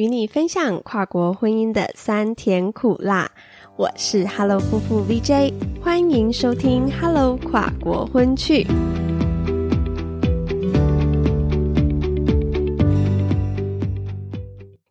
[0.00, 3.30] 与你分享跨国婚姻的酸甜苦辣。
[3.76, 8.66] 我是 Hello 夫妇 VJ，欢迎收听 Hello 跨国婚趣。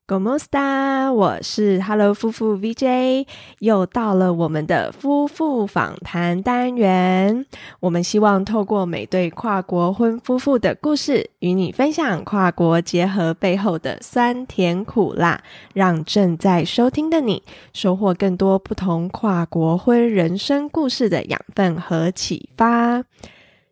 [0.09, 3.27] Go Mosta，我是 Hello 夫妇 VJ，
[3.59, 7.45] 又到了我们的夫妇访谈单元。
[7.79, 15.43] 我们希望透过每对跨国婚夫妇的故事，与你分享跨国结合背后的酸甜苦辣，
[15.75, 23.03] 让正在收听的你收获更多不同跨国婚人生故事的养分和启发。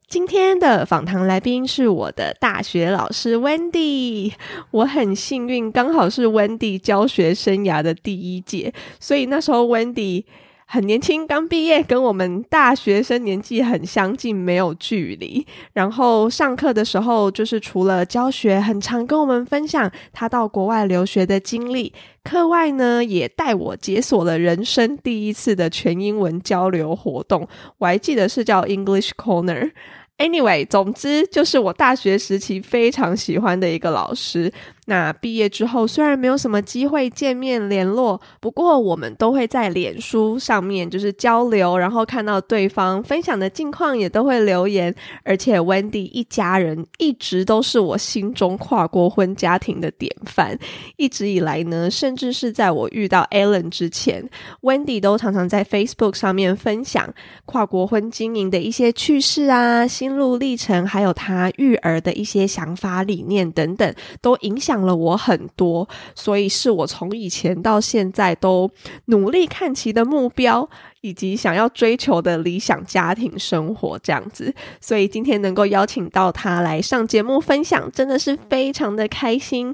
[0.07, 4.31] 今天的访谈来宾是我的大学老师 Wendy，
[4.71, 10.23] 我很幸运，刚好是 Wendy 教学生涯的第一届，所以那时候 Wendy。
[10.69, 15.47] 很年轻，刚毕业，跟我们大学生年纪很相近，没有距离。
[15.71, 21.93] 然后上课的时候，就是除了教学，很常跟我们分享他到国外留学的经历。
[22.21, 27.47] 课外呢，也带我解锁了人生第一次的全英文交流活动，
[27.77, 29.71] 我还记得是叫 English Corner。
[30.17, 34.51] Anyway，总之就是我大学时期非常喜欢的一个老师。
[34.89, 44.95] 那毕业之后，虽然没有什么机会见面联络，不过我们都会在脸书上面就是交流，然后看到对方分享的近况，也都会留言。
[45.25, 50.57] 而且 Wendy 一家人一直都是我心中跨国婚家庭的典范。
[50.95, 54.23] 一直以来呢，甚至是在我遇到 Alan 之前
[54.61, 57.13] ，Wendy 都常常在 Facebook 上面分享
[57.45, 64.76] 跨国婚经营的一些趣事啊、心路历程，还有他育儿的一些想法、理念等等，都影响。
[64.81, 68.69] 了我很多，所以是我从以前到现在都
[69.05, 70.67] 努力看齐的目标，
[71.01, 74.53] 以及想要追求的理想家庭生活这样子。
[74.79, 79.73] 所以今天能够邀请到他来上节目分享，真的是非常的开心。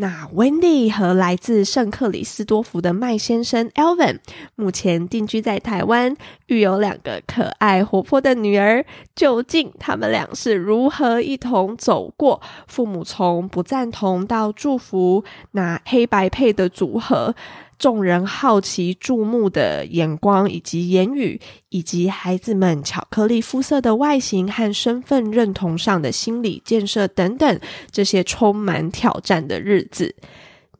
[0.00, 4.20] 那 Wendy 和来自圣克里斯多福的麦先生 Elvin
[4.54, 8.84] 目前定居在台湾，育有两个可爱活泼的女儿。
[9.16, 17.34] 究竟他们俩是如何一同走过父母从不赞同到祝福那黑白配的组合？
[17.78, 30.14] 众人好奇注目的眼光，以及言语，以及孩子们巧克力肤色的外形和身份认同上的心理建设等等，这些充满挑战的日子，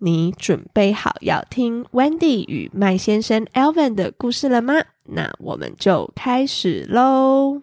[0.01, 4.75] 你准备好要听 Wendy 与麦先生 Elvin 的故事了吗？
[5.05, 7.63] 那我们就开始喽。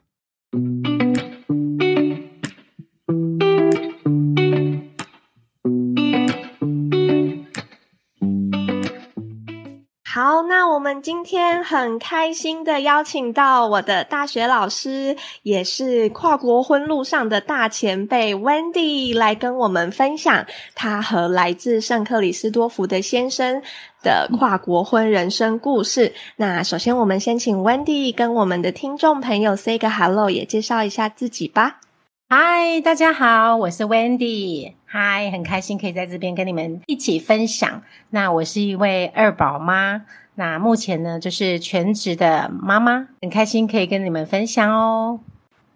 [10.15, 23.61] 好，那我们今天很开心的邀请到我的大学老师，也是跨国婚路上的大前辈 Wendy 来跟我们分享他和来自圣克里斯多福的先生
[24.03, 26.13] 的跨国婚人生故事。
[26.37, 31.81] 那首先，我们先请 Wendy 跟我们的听众朋友 say 个 hello，也介绍一下自己吧。
[32.29, 34.75] 嗨，大家好，我是 Wendy。
[34.97, 37.81] 嗨，很开心可以在这边跟你们一起分享。
[38.11, 40.03] 那我是一位二宝妈，
[40.35, 45.19] 那目前呢就是全职的妈妈，很开心可以跟你们分享哦。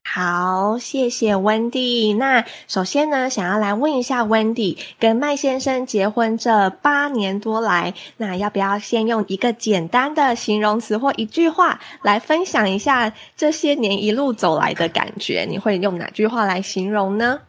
[0.05, 2.15] 好，谢谢 Wendy。
[2.15, 15.45] 那首先呢，想要来问一下 Wendy，跟麦先生结婚这八年多来，那要不要先用一个简单的形容词或一句话来分享一下这些年一路走来的感觉？
[15.45, 17.41] 你会用哪句话来形容呢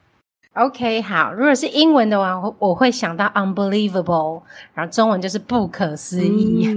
[0.55, 4.43] ？OK，好，如果是英文的话，我我会想到 unbelievable，
[4.75, 6.69] 然后中文就是不可思议。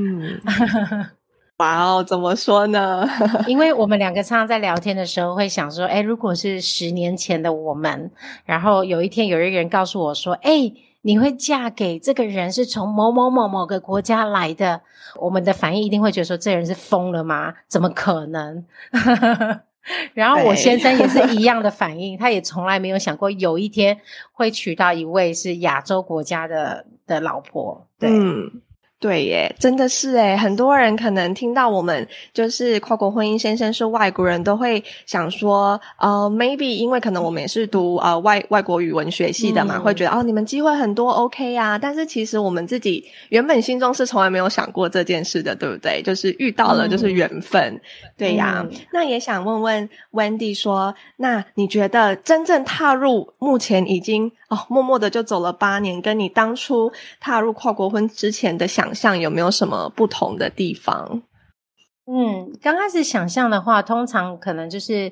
[1.58, 3.08] 哇哦，怎么说呢？
[3.48, 8.10] 因为我们两个常常在聊天的时候会想说，哎，如果是十年前的我们，
[8.46, 10.74] 然后有一天有一个人告诉我说，哎，
[11.04, 14.82] 你会嫁给这个人是从某某某某个国家来的，
[15.20, 17.54] 我们的反应一定会觉得说，这人是疯了吗？
[17.68, 18.66] 怎么可能？
[20.14, 24.00] 然后我先生也是一样的反应，他也从来没有想过有一天
[24.32, 27.88] 会娶到一位是亚洲国家的的老婆。
[28.00, 28.10] 对。
[29.04, 41.78] 对耶，真的是诶很多人可能听到我们就是跨国婚姻先生是外国人都会想说，呃，maybe 因为可能我们也是读呃外外国语文学系的嘛，会觉得哦，你们机会很多，OK 呀。
[41.78, 46.02] 但是其实我们自己原本心中是从来没有想过这件事的，对不对？
[46.02, 47.78] 就是遇到了就是缘分，
[48.18, 48.66] 对呀。
[48.94, 58.94] 那也想问问 Wendy 说，那你觉得真正踏入目前已经哦默默的就走了八年，跟你当初踏入跨国婚之前的想。
[58.94, 61.24] 象有没有什么不同的地方？
[62.06, 65.12] 嗯，刚开始想象的话，通常可能就是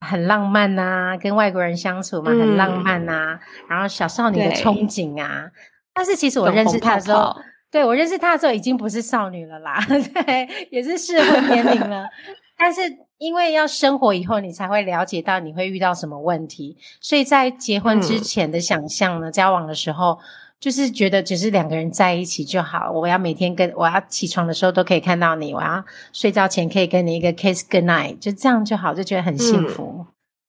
[0.00, 3.38] 很浪漫呐，跟外国人相处嘛，很浪漫呐。
[3.68, 5.50] 然后小少女的憧憬啊，
[5.92, 7.34] 但是其实我认识他的时候，
[7.70, 12.06] 对我认识他的时候已经不是少女了啦， 对，也是适婚年龄了。
[12.56, 12.82] 但是
[13.18, 20.18] 因为要生活以后，你才会了解到你会遇到什么问题，所以在结婚之前的想象呢，交往的时候。
[20.58, 25.84] 就是觉得只是两个人在一起就好，我要每天跟我要起床的时候都可以看到你，我要
[26.14, 30.06] 睡觉前可以跟你一个 kiss good night，就这样就好，就觉得很幸福。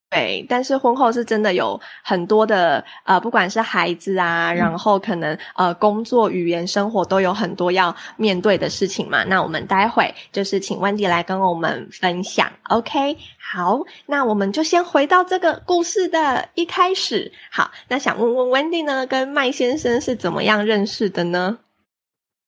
[0.09, 9.25] 对，但是婚后是真的有很多的呃，不管是孩子啊，然后可能呃工作、语言、生活都有很多要面对的事情嘛。
[9.25, 13.17] 那我们待会就是请 Wendy 来跟我们分享，OK？
[13.37, 17.33] 好，那我们就先回到这个故事的一开始。
[17.51, 21.57] 好，那想问问 Wendy 呢，跟麦先生是怎么样认识的呢？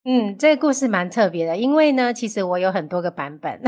[0.05, 3.61] 嗯，这个故事蛮特别的，因为呢，其实我有很多个版本，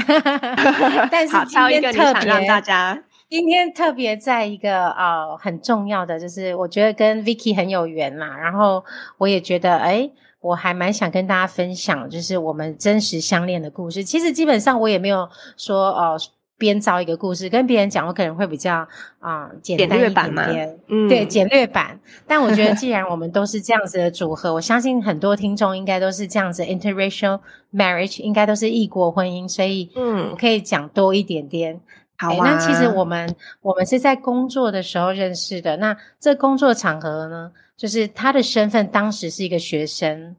[1.11, 3.03] 但是挑一个你想让大家。
[3.31, 8.83] 今天特别在一个呃很重要的，就是我觉得跟 Vicky 很有缘啦，然后
[9.17, 10.11] 我也觉得哎，
[10.41, 14.03] 我还蛮想跟大家分享，就是我们真实相恋的故事。
[14.03, 16.19] 其实基本上我也没有说哦
[16.57, 18.85] 编造一个故事跟别人讲，我可能会比较
[19.19, 21.97] 啊简单一点点，嗯，对，简略版。
[22.27, 27.39] 但我觉得既然我们都是这样子的组合，我相信很多听众应该都是这样子 interracial
[27.73, 31.79] marriage，应该都是异国婚姻，所以嗯，可以讲多一点点。
[32.29, 35.75] 好那其实我们我们是在工作的时候认识的。
[35.77, 40.35] 那这工作场合呢，就是他的身份当时是一个学生，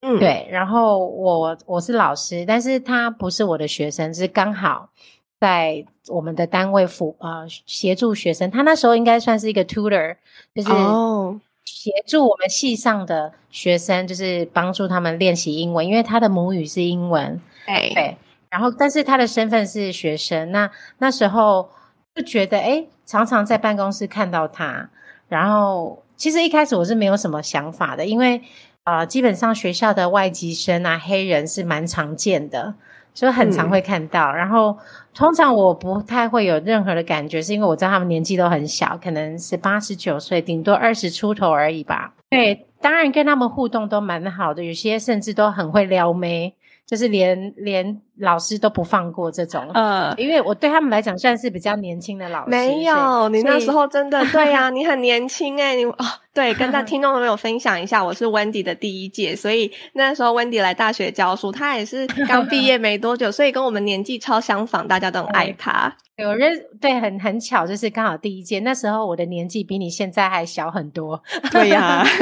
[0.00, 0.48] 嗯，对。
[0.50, 4.88] 然后我我是老师，但是他不是我的学生，是刚好
[5.38, 8.50] 在我们的单位辅呃协助学生。
[8.50, 10.16] 他那时候应该算是一个 tutor，
[10.54, 10.70] 就是
[11.66, 18.16] 协助我们系上的学生，就是帮助他们练习英文，因为他的母语是英文，对。
[18.50, 21.68] 然后，但是他的身份是学生，那那时候
[22.14, 24.88] 就觉得，哎，常常在办公室看到他。
[25.28, 28.40] 然后，其实一开始我是没有什么想法的，因为
[28.84, 32.74] 啊，基本上学校的外籍生啊，黑人是蛮常见的，
[33.12, 34.32] 所以很常会看到。
[34.32, 34.78] 然后，
[35.12, 42.14] 通常我不太会有任何的感觉，是因为我知道他们年纪都很小，可能是八十九岁，顶多二十出头而已吧。
[42.30, 46.54] 对，当然跟他们互动都蛮好的，有些甚至都很会撩妹。
[46.86, 52.50] 就是连连老师都不放过这种，呃，因为我对他们来讲算是比较年轻的老师。
[52.50, 55.96] 没有，你那时候真的对呀， 你很年轻哎，你哦，
[56.34, 65.94] 对，跟大听众朋友分享一下，我是 Wendy 的第一届，所以那时候 Wendy 来大学教书，他也是 刚毕业没多久，所以跟我们年纪超相仿，大家都很爱他。
[66.16, 71.22] 有认对，很很巧，就是刚好第一届，那时候我的年纪比你现在还小很多。
[71.52, 72.04] 对呀。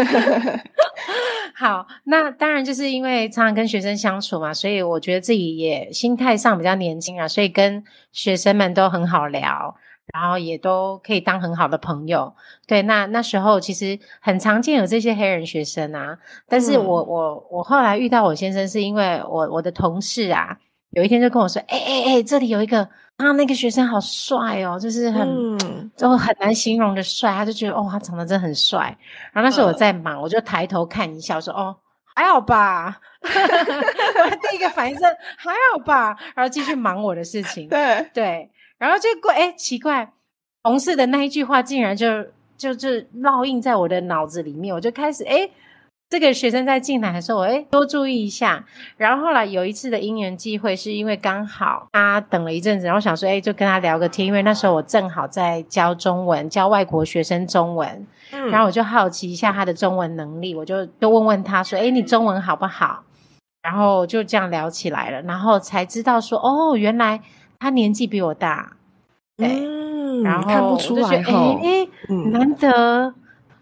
[1.59, 9.77] 好，那当然就是因为常常跟学生相处嘛，所以我觉得自己也心态上比较年轻啊，所以跟学生们都很好聊，
[10.13, 12.35] 然后也都可以当很好的朋友。
[12.67, 16.19] 对，那那时候其实很常见有这些黑人学生啊，
[16.49, 20.57] 但是我我我后来遇到我先生，是因为我我的同事啊，
[20.91, 22.89] 有一天就跟我说，哎哎哎，这里有一个。
[23.17, 25.59] 啊，那个学生好帅哦，就是很
[25.97, 28.95] 就很难形容的帅，他就觉得哦，他长得真的很帅。
[29.33, 31.75] 然后那时候我在忙，我就抬头看一下，我说哦，
[32.15, 33.01] 还好吧。
[34.51, 35.05] 第一个反应是
[35.37, 37.69] 还好吧，然后继续忙我的事情。
[37.69, 40.13] 对对，然后就过哎，奇怪，
[40.63, 42.25] 同事的那一句话竟然就
[42.57, 42.89] 就就
[43.21, 45.51] 烙印在我的脑子里面，我就开始哎。
[46.09, 48.65] 这个学生在进来的时候，我哎，多注意一下。
[48.97, 54.25] 然后后来有一次的因缘际会，是因为刚好他等了一阵子，然后想说，哎，就跟他聊个天。
[54.25, 58.07] 因为那时候我正好在教中文，教外国学生中文。
[58.31, 63.03] 嗯，然后我就好奇一下他的中文能力，我就就问问他说，哎，你中文好不好？
[63.67, 67.21] 然后就这样聊起来了，然后才知道说，哦，原来
[67.59, 68.77] 他年纪比我大。
[69.39, 71.89] 嗯，然后看不出来，哎，
[72.31, 73.13] 难得。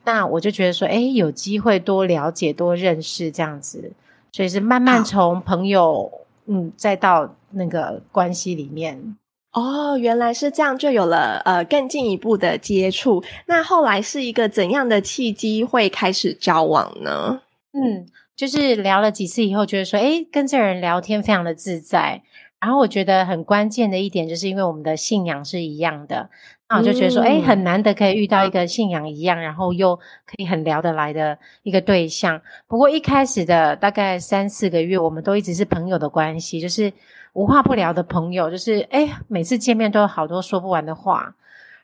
[0.04, 3.92] 那我就觉得说，哎，有机会多了解、多认识这样子，
[4.30, 6.12] 所以是慢慢从朋友，
[6.44, 9.16] 嗯，再到那个关系里面。
[9.52, 13.24] 哦，原来是这样，就有了呃更进一步的接触。
[13.46, 17.40] 那后来是一个怎样的契机会开始交往呢？
[17.72, 22.22] 嗯，就是聊了几次以后，觉得说，哎，跟这人聊天非常的自在。
[22.60, 26.30] 然后我觉得很关键的一点，就是因为我们的信仰是一样的。
[26.66, 32.40] 那我就觉得说，哎，很难得可以遇到一个信仰一样，然后又可以很聊得来的一个对象。
[32.66, 36.90] 不过一开始的大概三四个月，我们都一直是朋友的关系，就是
[37.34, 41.34] 无话不聊的朋友，就是哎，每次见面都有好多说不完的话，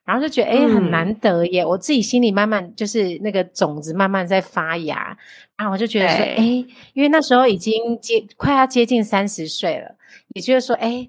[0.04, 1.64] 然后就觉得哎，很难得耶。
[1.64, 5.16] 我自己心里慢慢就是那个种子慢慢在发芽，
[5.56, 6.44] 然后我就觉得说，哎，
[6.94, 9.94] 因为那时候已经接快要接近三十岁了，
[10.34, 11.08] 也就是说，哎。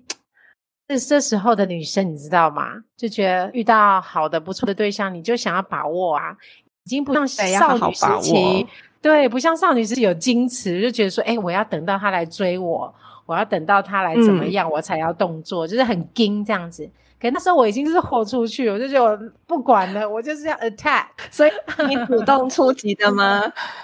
[0.90, 2.74] 是这时候的女生，你知道吗？
[2.98, 6.36] 就觉得遇到好的、不错的对象，你就想要把握啊，
[6.84, 8.68] 已经不像少女时期。
[9.02, 12.94] 对，不像少女是有矜持，就觉得说，哎，我要等到他来追我，
[13.26, 16.90] 我要等到他来怎么样，我才要动作，就是很矜这样子。
[17.22, 21.06] 可那时候我已经是豁出去，我就觉得我不管了，我就是要 attack。
[21.30, 21.52] 所以
[21.88, 23.44] 你主动出击的吗？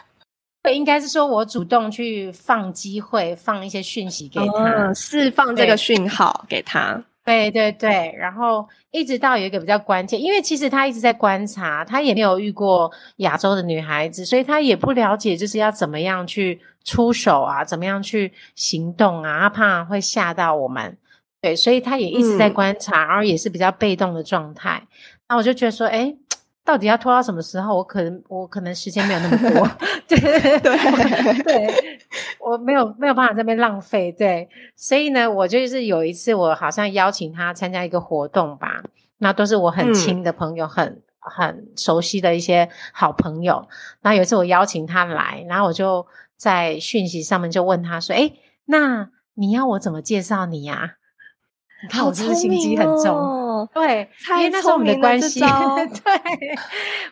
[0.64, 7.02] 对，应该是说我主动去放机会，放一些讯息给他，释放这个讯号给他。
[7.24, 20.98] 对对对，然后一直到有一个比较关键，因为其实他一直在观察，他也没有遇过亚洲的女孩子，所以他也不了解就是要怎么样去出手啊，怎么样去行动啊，他怕会吓到我们。
[21.42, 24.82] 对，所以他也一直在观察，然后也是比较被动的状态。
[25.30, 26.16] 那我就觉得说，哎，
[26.66, 27.78] 到底要拖到什么时候？
[27.78, 29.70] 我可能我可能时间没有那么多，
[30.08, 32.00] 对对对对，
[32.40, 34.12] 我没有没有办法在那边浪费。
[34.12, 38.84] 对，所以呢，我就是有一次，我好像邀请他参加一个活动吧，
[39.20, 43.68] 那都是我很亲的朋友，很很熟悉的一些好朋友。
[44.02, 48.32] 那有一次我邀请他来，然后我就在讯息上面就问他说，哎，
[48.66, 50.96] 那你要我怎么介绍你呀？
[51.84, 53.68] 你看我是不是心机很重？
[53.74, 54.08] 对，
[54.38, 55.48] 因为那时候我们的关系， 对，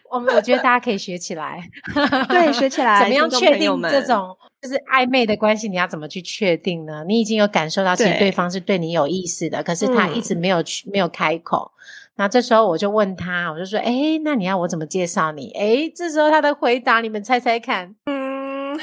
[0.09, 1.61] 我们我觉得大家可以学起来，
[2.29, 2.99] 对，学起来。
[2.99, 5.67] 怎么样确定这种就是暧昧的关系？
[5.69, 7.03] 你要怎么去确定呢？
[7.07, 11.71] 你已经有感受到，其实对方是对你有意思的，可是他一直没有去，没有开口。
[12.17, 17.93] 那这时候我就问他，我就说：“哎，那你要我怎么介绍你？”哎，这时候他的回答，你们猜猜看？
[18.05, 18.79] 嗯，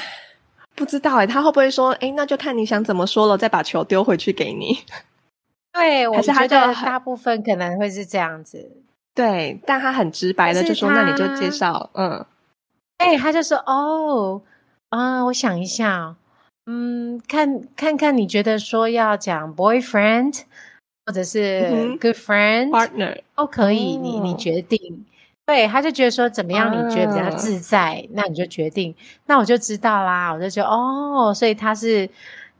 [0.75, 4.77] 不知道哎，他会不会说：“哎，那就看你想怎么说了，再把球丢回去给你。”
[5.73, 8.71] 对，我觉得大部分可能会是这样子。
[9.15, 12.25] 对，但他很直白的就说：“那你就介绍。”嗯，
[12.99, 14.41] 哎，他就说：“哦，
[14.89, 16.15] 啊，我想一下，
[16.67, 20.41] 嗯，看看看，你觉得说要讲 boyfriend
[21.05, 25.05] 或者是 good friend partner 都可以，你你决定。”
[25.45, 28.95] 对，他就觉得说怎么样，你觉得比较自在，那你就决定。
[29.25, 32.09] 那我就知道啦，我就觉得哦，所以他是。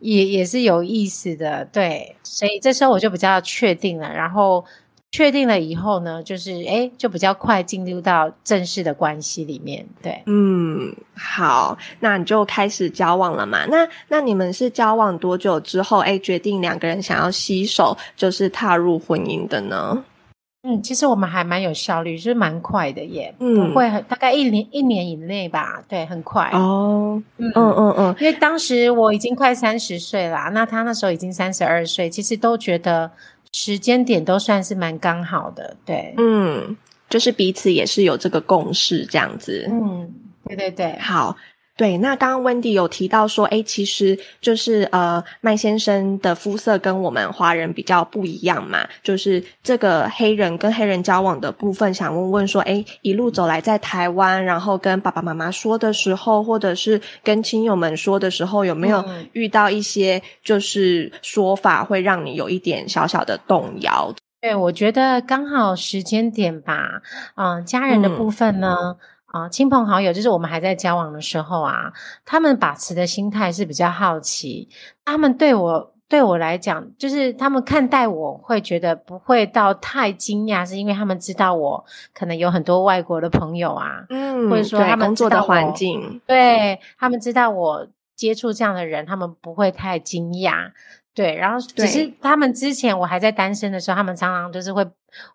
[0.04, 4.64] 也也是有意思的，对，所以这时候我就比较确定了，然后
[5.12, 13.66] 确定了以后呢，就是哎，就比较快进入到正式的关系里面，对，嗯，好，那你就开始交往了嘛？
[13.68, 20.04] 那那你们是交往多久之后，哎，决定两个人想要携手，就是踏入婚姻的呢？
[20.66, 33.12] 嗯，其实我们还蛮有效率，就是蛮快的耶，不会很大概一年一年以内吧，对，很快哦，嗯嗯嗯，因为当时我已经快三十岁啦，那他那时候已经三十二岁，其实都觉得
[33.52, 36.78] 时间点都算是蛮刚好的，对，嗯，
[37.10, 40.10] 就是彼此也是有这个共识这样子，嗯，
[40.46, 41.36] 对对对，好。
[41.76, 64.14] 对，那刚刚温迪有提到说，哎，其实就是呃，麦先生的肤色跟我们华人比较不一样嘛，就是这个黑人跟黑人交往的部分，想问问说，哎，一路走来在台湾，然后跟爸爸妈妈说的时候，或者是跟亲友们说的时候，有没有遇到一些就是说法会让你有一点小小的动摇？
[64.40, 67.02] 对，我觉得刚好时间点吧，
[67.36, 68.96] 嗯，家人的部分呢。
[69.34, 71.92] 啊，亲朋好友就是我们还在交往的时候啊，
[72.24, 74.70] 他们把持的心态是比较好奇，
[75.04, 90.72] 他们对我对我来讲，就是他们看待我会觉得不会到太惊讶，是因为他们知道我可能有很多外国的朋友啊，嗯，或者说他们工作的环境，对他们知道我接触这样的人，他们不会太惊讶。
[91.16, 94.84] 对，然后只是他们之前我还在单身的时候，他们常常就是会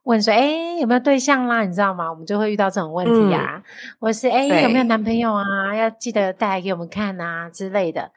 [0.02, 2.10] 问说：“哎，有没有对象啦？”你知道吗？
[2.10, 3.62] 我们就会遇到这种问题啊，
[4.00, 5.44] 或是“哎，有没有男朋友啊？
[5.76, 8.10] 要记得带来给我们看啊之类的。”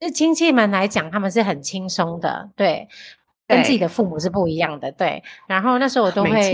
[0.00, 2.88] 对亲戚们来讲，他们是很轻松的，对，
[3.46, 5.22] 跟自己的父母是不一样的，对。
[5.46, 6.52] 然后那时候我都会。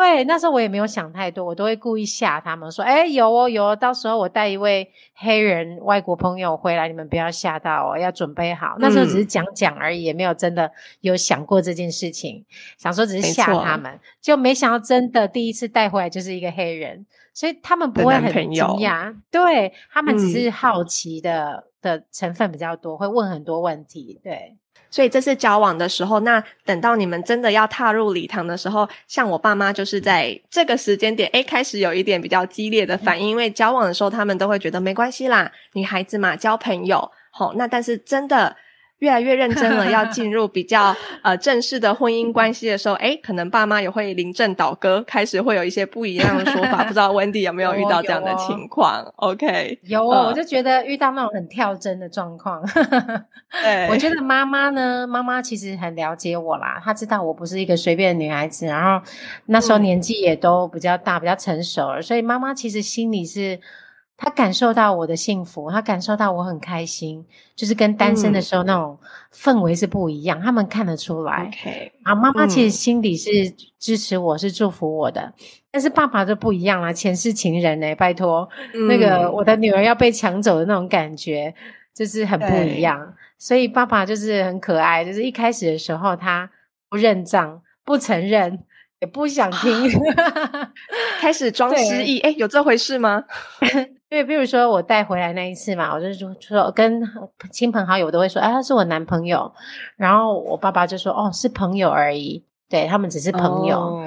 [0.00, 12.42] 对，那时候我也没有想太多，我都会故意吓他们说：“哎，有哦，有哦，到时候我带一位黑人外国朋友回来，你们不要吓到哦，要准备好。”那时候只是讲讲而已，也没有真的有想过这件事情，
[12.78, 17.04] 想说只是吓他们，就没想到真的第一次带回来就是一个黑人，
[17.34, 24.56] 所以他们不会很惊讶，对他们只是好奇的的成分比较多，会问很多问题，对。
[24.90, 38.56] 所以这是交往的时候，那等到你们真的要踏入礼堂的时候，像我爸妈就是在这个时间点，哎，开始有一点比较激烈的反应，因为交往的时候他们都会觉得没关系啦，女孩子嘛，交朋友，好，那但是真的。
[39.00, 46.84] 越来越认真了， 要进入比较呃正式的婚姻关系的时候，哎，可能爸妈也会临阵倒戈，开始会有一些不一样的说法。
[46.90, 52.62] 不知道 Wendy 有没有遇到这样的情况？OK，有，我就觉得遇到那种很跳针的状况。
[53.62, 59.04] 对， 我觉得妈妈呢，妈妈其实很了解我啦，她知道我不是一个随便的女孩子，然后
[59.46, 63.58] 那时候年纪也都比较大，比较成熟了，所以妈妈其实心里是。
[64.22, 67.24] 他感受到我的幸福，他感受到我很开心，
[67.56, 68.98] 就是跟单身的时候那种
[69.34, 70.38] 氛围是不一样。
[70.42, 71.48] 他们看得出来。
[71.48, 73.30] OK，啊，妈妈其实心里是
[73.78, 75.32] 支持我，是祝福我的。
[75.70, 77.94] 但是爸爸就不一样了，前世情人呢？
[77.94, 78.46] 拜托，
[78.86, 81.54] 那个我的女儿要被抢走的那种感觉，
[81.94, 83.14] 就是很不一样。
[83.38, 86.50] 所以爸爸就是很可爱，就是一开始的时候他
[86.90, 88.58] 不认账，不承认。
[89.00, 89.90] 也不想听，
[91.20, 92.20] 开始装失忆。
[92.20, 93.24] 哎，有这回事吗？
[94.10, 97.00] 对，比如说我带回来那一次嘛，我就说说跟
[97.52, 99.52] 亲朋好友都会说，哎，他是我男朋友。
[99.96, 102.44] 然后我爸爸就说，哦，是朋友而已。
[102.70, 104.00] 对他们只是朋友，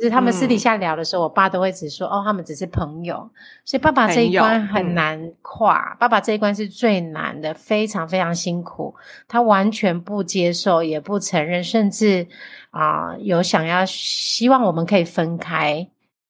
[0.00, 3.28] 是他们私底下聊的时候，我爸都会只说哦，他们只是朋友。
[3.64, 8.94] 所以爸爸这一关很难跨，爸爸这一关是最难的，非常非常辛苦。
[9.26, 12.24] 他完全不接受，也不承认，甚至
[12.70, 15.84] 啊有想要希望我们可以分开。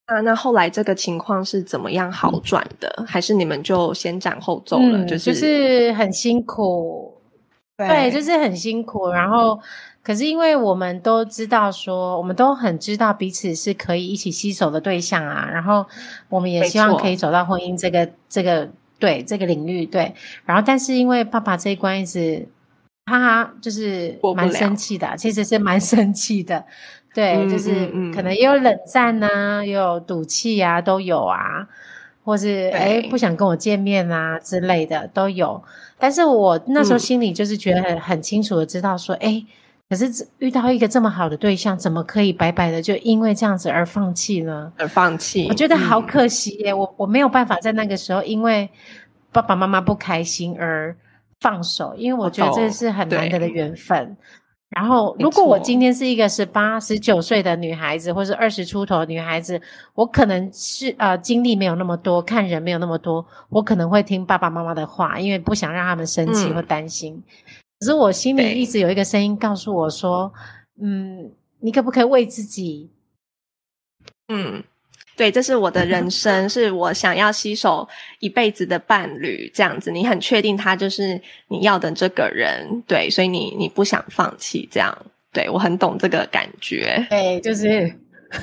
[0.07, 3.05] 啊，那后来这个情况是怎么样好转的？
[3.07, 5.05] 还是你们就先斩后奏了？
[5.05, 7.15] 就是就是很辛苦，
[7.77, 9.61] 对，就是很辛苦，然后。
[10.05, 15.49] 可是，因为我们都知道，说我们都很知道彼此是可以一起携手的对象啊。
[15.51, 15.87] 然后，
[16.29, 18.69] 我们也希望可以走到婚姻这个这个
[18.99, 20.15] 对这个领域对。
[20.45, 22.47] 然后，但是因为爸爸这一关一直
[23.07, 26.63] 他就是蛮生气的，其实是蛮 生气的。
[27.15, 31.67] 对，就是可能也有冷战呐，也有赌气啊，都有啊，
[32.23, 35.63] 或是哎不想跟我见面啊之类的都有。
[35.99, 39.43] 但是我那时候心里就是觉得很很清楚的知道说，哎。
[39.91, 44.73] 可是遇到一个这么好的对象，怎么可以白白的就因为这样子而放弃呢？
[44.79, 46.73] 而放弃，我觉得好可惜耶！
[46.73, 48.69] 我我没有办法在那个时候因为
[49.31, 50.97] 爸爸妈妈不开心而
[51.41, 54.17] 放手，因为我觉得这是很难得的缘分。
[54.71, 59.61] 然后，如果我今天是一个十八、十九岁的女孩子，或是二十出头的女孩子，
[59.95, 67.23] 我可能是呃经历没有那么多，看人没有那么多，我可能会听爸爸妈妈的话，因为不想让他们生气或担心。
[67.81, 70.33] 可是我心里一直有一个声音告诉我说
[70.81, 72.91] ：“嗯，你可不可以为自己？
[74.29, 74.63] 嗯，
[75.17, 77.87] 对，这是我的人生， 是我想要携手
[78.21, 84.97] 一辈子的伴侣，这样子，你很确定他就是你要的这个人，对，所以你你不想放弃，这样，
[85.33, 88.01] 对我很懂这个感觉，对，就是。”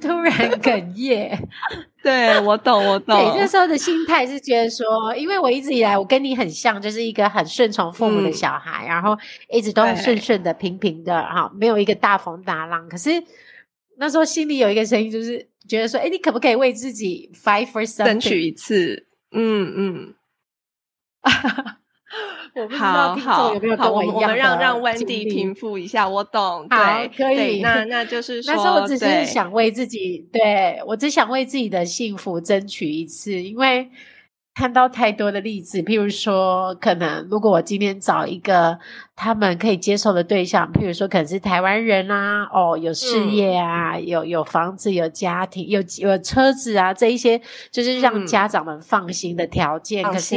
[0.00, 1.36] 突然哽咽，
[2.02, 3.16] 对我懂，我懂。
[3.16, 9.16] 对，那时候的心态是觉得说，因为我一直以来我跟你很像，就是一个很顺从父母的小孩，然后
[9.50, 12.88] 一直都很顺顺的、平平的，哈，没有一个大风大浪。
[12.88, 13.10] 可是
[13.98, 19.06] 那时候心里有一个声音，就是觉得说，哎，你可不可以为自己 fight for something，争取一次？
[19.32, 20.14] 嗯嗯。
[22.54, 26.66] 我不知道听众有没有跟我一样我们让让 Wendy 平复一下，我懂。
[26.68, 27.60] 对，可以。
[27.60, 33.88] 那那就是说， 那时候我只是想为自己，对我只想为自己的幸福争取一次，因为。
[34.52, 38.76] 看到太多的例子，譬如说，可能如果我今天找一个
[39.14, 50.04] 他们可以接受的对象，譬如说可能是台湾人啊，哦，有事业啊，有有房子，有家庭，有有车子啊，这一些就是让家长们放心的条件。
[50.04, 50.36] 可是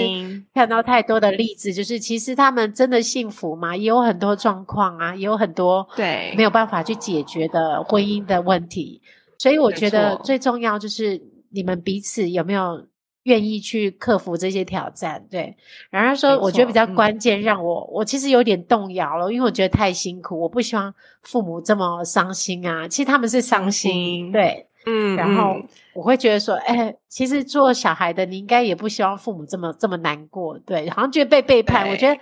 [0.54, 3.76] 看到太多的例子，就是其实他们真的幸福吗？
[3.76, 9.02] 也有很多状况啊，也有很多对没有办法去解决的婚姻的问题。
[9.40, 12.86] 所以我觉得最重要就是你们彼此有没有。
[13.24, 15.56] 愿意去克服这些挑战，对。
[15.90, 22.88] 然而说，我觉得比较关键，让我我其实有点动摇了，因为我觉得太辛苦，我不希望父母这么伤心啊。
[22.88, 25.16] 其实他们是伤心，对，嗯。
[25.16, 25.56] 然后
[25.94, 30.90] 我会觉得说，哎，其实做小孩的，你应该也不希望父母这么这么难过，对。
[30.90, 32.20] 好像觉得被背叛，我觉得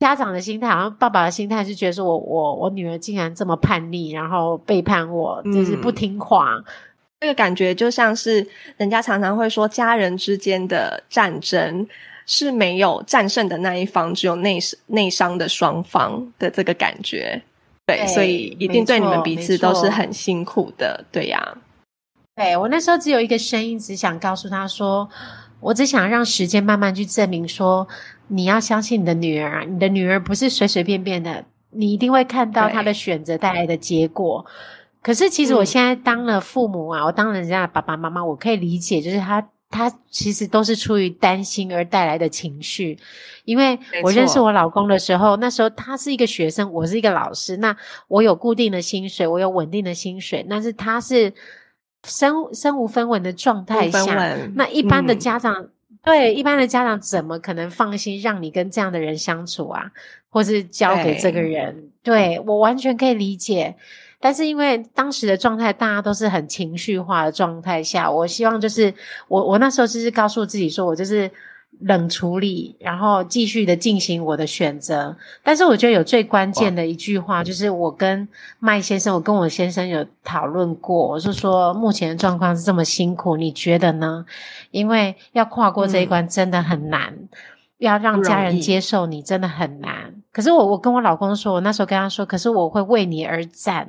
[0.00, 6.56] 家长的心态，好像爸爸的心态是觉得说我我我女儿竟然这么叛逆，然后背叛我，就是不听话。
[7.20, 8.46] 这个感觉就像是
[8.78, 11.86] 人家常常会说，家人之间的战争
[12.24, 17.42] 是没有战胜的那一方，只有内内伤的双方的这个感觉。
[17.86, 21.58] 对，所以一定对你们彼此都是很辛苦的，对呀。
[22.36, 25.06] 对我那时候只有一个声音，只想告诉他说，
[25.60, 27.86] 我只想让时间慢慢去证明，说
[28.28, 34.46] 你要相信你的女儿，你的女儿不是随随便便的，你一定会看到她的选择带来的结果。
[35.02, 42.98] 可是，其实我现在当了父母啊，我当人家的爸爸妈妈，我可以理解，就是他他其实都是出于担心而带来的情绪。
[43.46, 47.74] 因为我认识我老公的时候，那时候他是一个学生，我是一个老师，那
[48.08, 51.32] 我有固定的薪水，我有稳定的薪水，但是他是
[52.06, 55.68] 身身无分文的状态下，那一般的家长
[56.04, 59.90] 对一般的家长怎么可能放心让你跟这样的人相处啊，
[60.28, 61.90] 或是交给这个人？
[62.02, 63.76] 对我完全可以理解。
[64.20, 68.92] 但是因为当时的状态，大家都是很情绪化的状态下，我希望就是
[69.28, 71.30] 我我那时候就是告诉自己说，我就是
[71.80, 75.16] 冷处理，然后继续的进行我的选择。
[75.42, 78.28] 但是我觉得有最关键的一句话，就是我跟
[78.58, 84.26] 麦先生，我跟我先生有讨论过，我是说目前的状况是这么辛苦，你觉得呢？
[84.70, 87.14] 因为要跨过这一关真的很难。
[87.78, 90.14] 要让家人接受你真的很难。
[90.32, 93.88] 可是我我跟我老公说，我那时候跟他说，可是我会为你而战，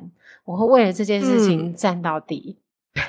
[0.51, 2.57] 我会为了这件事情站到底。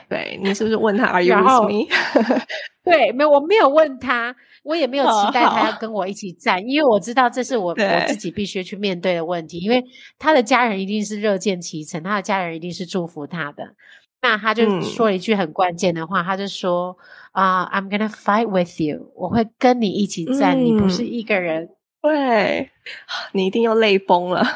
[0.08, 1.88] 对你是不是问他 Are you with me？
[2.84, 9.58] 对，没有，我没有问他，我也没有期待他要跟我一起站，因为我知道这是我我自己必须去面对的问题。
[9.58, 9.82] 因为
[10.18, 13.74] 他的家人一定是热见其成，他的家人一定是祝福他的。
[14.20, 16.96] 那他就说了一句很关键的话，他就说。
[17.32, 21.70] 啊，I'm gonna fight with you，我会跟你一起站，你不是一个人。
[22.02, 22.70] 对，
[23.32, 24.46] 你一定要泪崩了，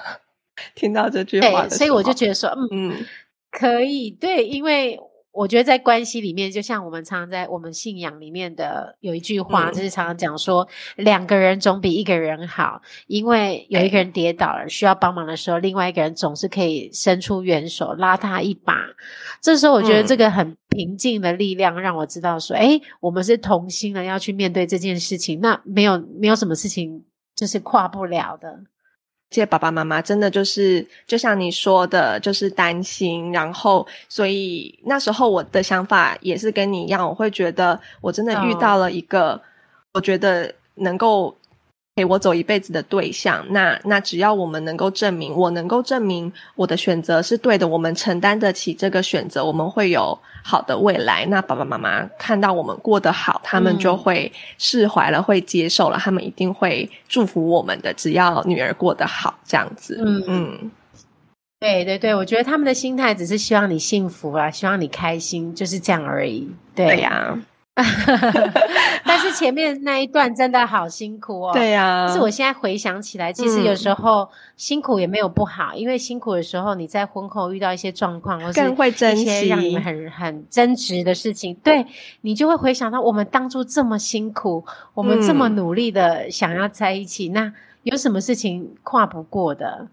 [0.75, 1.69] 听到这句话。
[1.69, 3.05] 所以我就觉得说，嗯，
[3.51, 4.99] 可以，对，因为。
[5.39, 10.67] 我觉得在关系里面，就像我们常常在我们信仰里面的有一句话，就是常常讲说，
[10.97, 18.79] 两个人总比一个人好，因为有一个人跌倒了需要帮忙的时候，另外一个人总是可以伸出援手拉他一把。
[19.43, 28.61] 这时候，我觉得这个很平静的力量让我知道说，哎，我们是同心的要去面对这件事情，那没有没有什么事情就是跨不了的。
[29.31, 33.33] 这些爸爸妈妈真的就是，就像你说的，就是担心。
[33.33, 39.41] 然后，所以那时候我的想法也是跟你一样，我会觉得我真的遇到了一个，
[39.93, 41.37] 我觉得能够。
[41.97, 51.25] 陪我走一辈子的对象，那那只要我们能够证明，我能够证明我的选择是对的，我们承担得起这个选择，我们会有好的未来。
[51.25, 57.95] 那爸爸妈妈看到我们过得好，他们就会释怀了，会接受了，他们一定会祝福我们的。
[57.95, 60.71] 只要女儿过得好，这样子，嗯嗯，
[61.59, 66.47] 对对对，我觉得他们的心态只是希望你幸福啊，希望你开心，就是这样而已。
[66.75, 67.39] 对呀。
[69.05, 71.53] 但是前面那一段真的好辛苦哦。
[71.53, 81.87] 对呀，是我现在回想起来，其实有时候辛苦也没有不好，因为辛苦的时候你在婚后遇到一些状况，或是会珍惜让你们很很争执的事情，对
[82.23, 89.87] 你就会回想到我们当初这么辛苦，我们这么努力的想要在一起，那有什么事情跨不过的？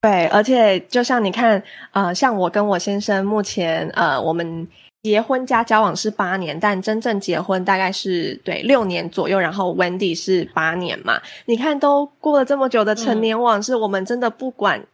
[0.00, 4.66] 对，而且就像你看，呃，像我跟我先生目前，呃，我们。
[5.02, 9.38] 结婚加交往是八年，但真正结婚大概是对六年左右。
[9.38, 11.20] 然后 Wendy 是八年嘛？
[11.46, 14.84] 你看都过了这么久的成年往事，我们真的不管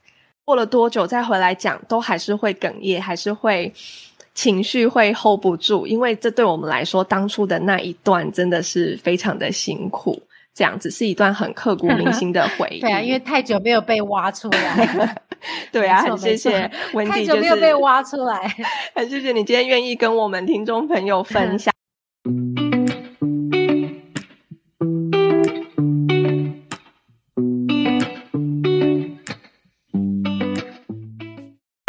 [0.44, 3.72] 过了多久再回来讲，都还是会哽咽，还是会
[4.34, 10.22] 情绪会 hold 不住，因为这对我们来说，当初的那一段真的是非常的辛苦。
[10.54, 12.80] 这样子是一段很刻骨铭心的 回忆。
[12.80, 15.16] 对啊，因为太久没有被挖出来。
[15.72, 18.54] 对啊，很谢谢 温迪，太久没有被挖出来。
[18.94, 21.74] 很谢谢你今天愿意跟我们听众朋友分享。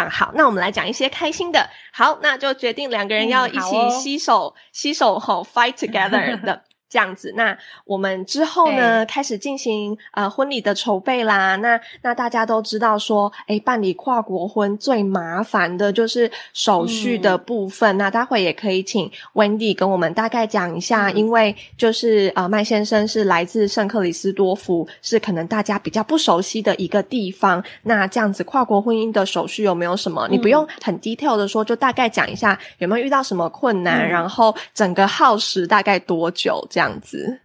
[0.10, 1.70] 好，那我们来讲一些开心的。
[1.94, 6.64] 好，那就决定两个人要一起携手携手后 fight together 的。
[6.96, 11.58] 这样子，那我们之后呢，开始进行呃婚礼的筹备啦。
[11.58, 17.98] 那那大家都知道说，哎，办理跨国婚最麻烦的就是手续的部分。
[17.98, 27.62] 那待会也可以请 Wendy 跟我们大概讲一下，因为就是呃麦先生是来自圣克里斯多夫，是可能大家比较不熟悉的一个地方。
[27.84, 30.26] 那这样子跨国婚姻的手续有没有什么？
[30.32, 36.85] 你不用很 detail 的说，就大概讲一下有没有遇到什么困难，然后整个耗时大概多久这样。
[36.86, 37.42] 样子，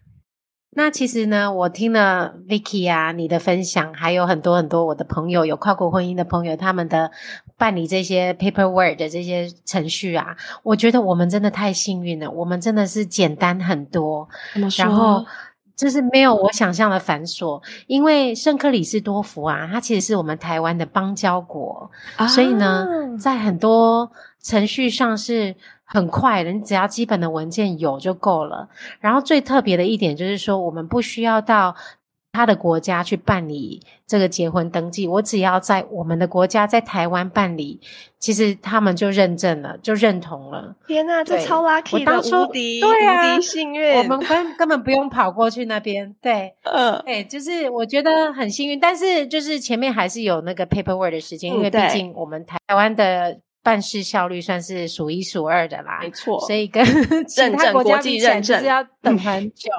[0.72, 7.10] 那其实呢，我听了 Vicky 啊，你的分享，还有很多很多我的朋友有跨国婚姻的朋友，他们的
[7.56, 14.28] 办理这些 paperwork 的这些程序啊，我觉得我们真的太幸运了，我们真的是简单很多，
[14.78, 15.26] 然后
[15.74, 17.60] 就是没有我想象的繁琐。
[17.88, 21.90] 因为圣克里斯多福啊，它其实是我们台湾的邦交国，
[22.28, 22.86] 所以呢，
[23.18, 25.56] 在很多程序上是。
[25.92, 28.68] 很快的，你只要基本的文件有就够了。
[29.00, 31.74] 然后最特别的一点就是说，我们不需要到
[32.30, 37.80] 他的国家去办理这个结婚登记，我只要在我们的国家，在台湾办理，
[38.20, 40.76] 其实他们就认证了，就认同了。
[40.86, 43.98] 天呐，这超 lucky 的，无敌对啊，无敌幸运。
[43.98, 53.40] 我们根 根本不用跑过去那边，对， 嗯，哎，就是我觉得很幸运，但是就是前面还是有那个 paperwork 的时间，因为毕竟我们台湾的。
[53.62, 56.84] 办事效率算是数一数二的啦，没错，所以跟
[57.26, 59.70] 其他国家比起来，就是要等很久。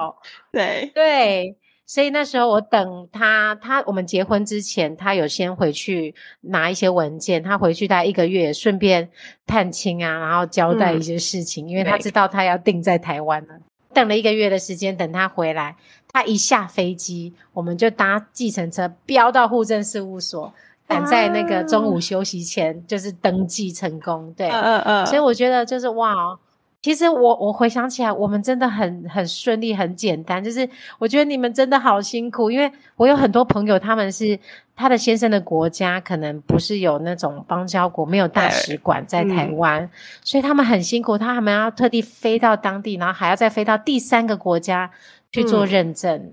[0.52, 9.10] 对对，所以那时候我等他，他我们结婚之前，他有先回去拿一些文件，他回去大概一个月，顺便
[9.46, 13.60] 探亲啊，然后交代一些事情，因为他知道他要定在台湾了。
[13.92, 15.76] 等了一个月的时间，等他回来，
[16.08, 20.54] 他一下飞机，我们就搭计程车飙到户政事务所，
[20.92, 24.32] 赶在那个中午休息前就是登记成功。
[24.36, 26.38] 对，嗯嗯，所以我觉得就是哇。
[26.82, 30.42] 其实我我回想起来，我们真的很很顺利，很简单。
[30.42, 34.36] 就是我觉得你们真的好辛苦，因为我有很多朋友，他们是
[34.74, 39.88] 他的先生的国家可能不是有那种邦交国，没有大使馆在台湾，
[40.24, 44.90] 所以他们很辛苦，他们要特地飞到当地，然后还要再飞到第三个国家
[45.30, 46.32] 去做认证，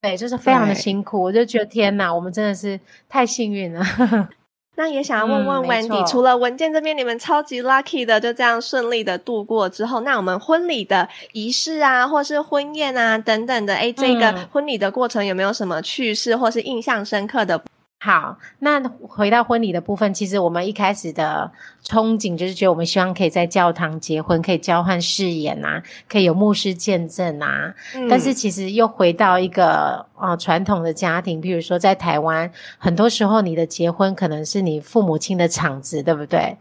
[0.00, 1.20] 对，就是非常的辛苦。
[1.20, 3.84] 我就觉得天哪，我们真的是太幸运了。
[4.76, 17.60] 那也想要问问 Wendy，除了文件这边你们超级 lucky 的就这样顺利的度过之后，那我们婚礼的仪式啊，或是婚宴啊等等的，哎，这个婚礼的过程有没有什么趣事或是印象深刻的？
[18.00, 21.50] 好，那回到婚礼的部分，其实我们一开始的
[21.84, 27.74] 憧憬就是觉得我们希望可以在教堂结婚，可以交换誓言啊，可以有牧师见证啊。
[28.08, 36.56] 但是其实又回到一个啊传统的家庭，比如说在台湾，很多时候你的结婚可能是你父母亲的场子，对不对？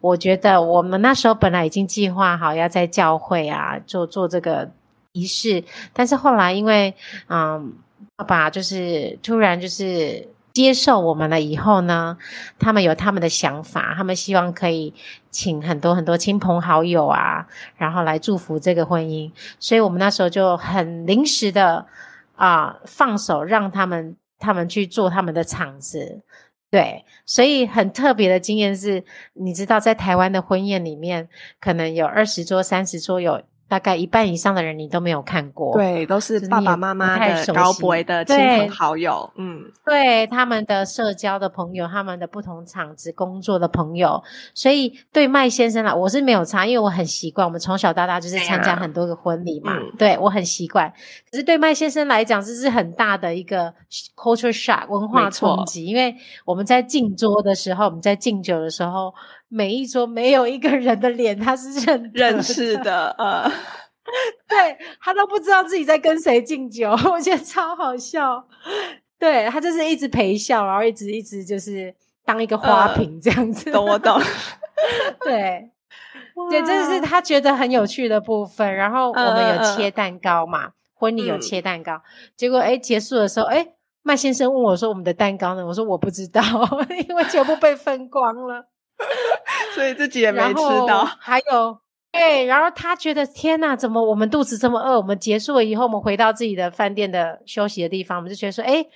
[0.00, 4.68] 我觉得我们那时候本来已经计划好要在教会啊做做这个
[5.12, 6.92] 仪式，但是后来因为
[7.28, 7.74] 嗯
[8.16, 10.33] 爸爸就是突然就是。
[10.54, 12.16] 接受我们了以后呢，
[12.60, 14.94] 他们有他们的想法，他们希望可以
[15.30, 19.32] 请很多很多亲朋好友啊，然后来祝福这个婚姻。
[19.58, 21.84] 所以我们那时候就很临时的
[22.36, 26.22] 啊放手让他们他们去做他们的场子，
[26.70, 27.04] 对。
[27.26, 31.28] 所以很特别的经验是，你知道在台湾的婚宴里面，
[31.60, 33.42] 可能有二十桌、三十桌有。
[33.66, 44.22] 大概一半以上的人你都没有看过，对，都是爸爸妈妈的高博的亲朋好友，嗯，对，他们的社交的朋友，他们的不同厂子工作的朋友，
[44.54, 50.92] 所以对麦先生来，我是没有差，因为我很习惯，我们从小到大就是参加很多个婚礼嘛，对我很习惯。
[51.30, 53.74] 可是对麦先生来讲，这是很大的一个
[54.14, 59.12] culture shock 文化冲击，因为我们在敬桌的时候，我们在敬酒的时候。
[59.54, 63.48] 每一桌没有一个人的脸，他是认认识的，呃，
[64.48, 68.44] 对他都不知道自己在跟谁敬酒， 我觉得超好笑。
[69.16, 73.70] 对他就是一直陪笑，然后一直一直就是当一个花瓶这样子。
[73.70, 74.20] 懂我懂。
[75.22, 75.70] 对，
[76.50, 78.74] 对，这是他觉得很有趣的部分。
[78.74, 82.02] 然后我们有切蛋糕嘛，婚礼有切蛋糕，
[82.36, 83.66] 结果哎结束的时候，哎
[84.02, 86.42] 麦先生问我说：“我们的蛋糕呢？”我说：“我不知道，
[87.08, 88.66] 因为全部被分光了。”
[89.74, 90.54] 所以自己也没吃
[90.86, 91.78] 到，还有
[92.12, 94.96] 对，然后他觉得天哪，怎么我们肚子这么饿？
[94.96, 98.86] 我们结束了以后，我们回到自己的饭店的休息的地方，我们就觉得说，哎，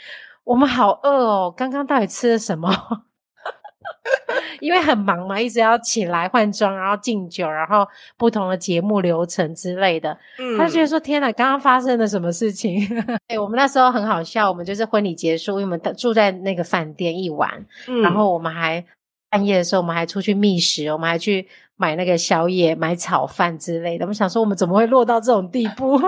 [0.45, 1.55] 我们好饿哦！
[1.57, 2.71] 刚刚到底吃了什么？
[4.61, 10.17] 因为很忙嘛，一直要起来换装，然后敬酒，然后不同的节目流程之类的。
[10.57, 12.81] 他就觉得说，天哪，刚刚发生了什么事情？
[13.27, 17.67] 对我们那时候很好笑，我们就是婚礼结束，因为我们住在那个饭店一晚，
[18.03, 18.85] 然后我们还。
[19.31, 24.05] 半夜的时候，我们还出去觅食，我们还去买那个宵夜、买炒饭之类的。
[24.05, 26.01] 我们想说，我们怎么会落到这种地步？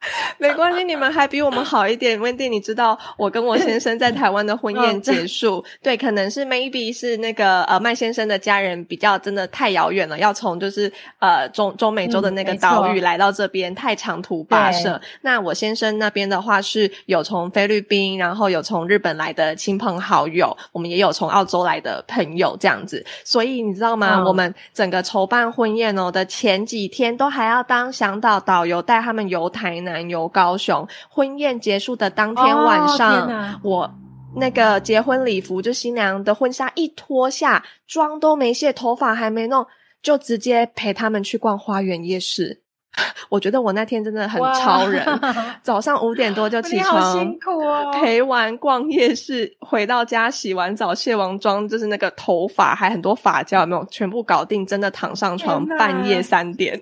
[0.38, 2.18] 没关系，你们还比我们好一点。
[2.18, 14.98] Wendy，你知道我跟我先生在台湾的婚宴结束， 对，可能是 maybe 是那个呃麦先生的家人比较真的太遥远了，要从就是呃中中美洲的那个岛屿来到这边，太长途跋涉。
[15.20, 23.04] 那我先生那边的话是有从菲律宾，然后有从日本来的亲朋好友，我们也有从澳洲来的朋友这样子。
[23.22, 24.24] 所以你知道吗？
[24.26, 29.89] 我们整个筹办婚宴哦的前几天都还要当向导导游带他们游台南。
[29.90, 33.90] 南游高雄，婚宴结束的当天晚上，我
[34.36, 39.66] 那个结婚礼服就新娘的婚纱一脱下，妆都没卸，头发还没弄，
[40.02, 42.60] 就直接陪他们去逛花园夜市。
[43.28, 45.06] 我觉得我那天真的很超人，
[45.62, 54.66] 早上五点多就起床，辛苦哦，陪完逛夜市，回到家洗完澡卸完妆，就是那个头发还很多发胶，有没有全部搞定？
[54.66, 56.80] 真的躺上床，半夜三点。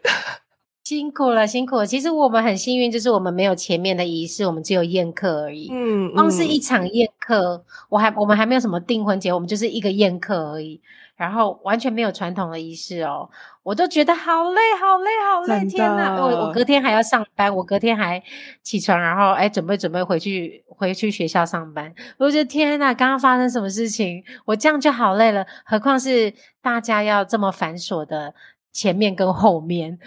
[0.89, 1.87] 辛苦了，辛苦了。
[1.87, 5.69] 其实我们很幸运，就是我们没有前面的仪式，我们只有宴客而已。
[5.71, 10.81] 嗯，光是一场宴客，我还我们还没有什么订婚节，我们就是一个宴客而已。
[11.15, 13.29] 然后完全没有传统的仪式哦，
[13.63, 15.69] 我都觉得好累，好累，好累！
[15.69, 18.23] 天哪，我我隔天还要上班，我隔天还
[18.63, 21.95] 起床，然后哎准备准备回去回去学校上班。
[22.17, 24.25] 我觉得天哪，刚刚发生什么事情？
[24.47, 28.33] 我这样就好累了，何况是大家要这么繁琐的
[28.73, 29.99] 前面跟后面。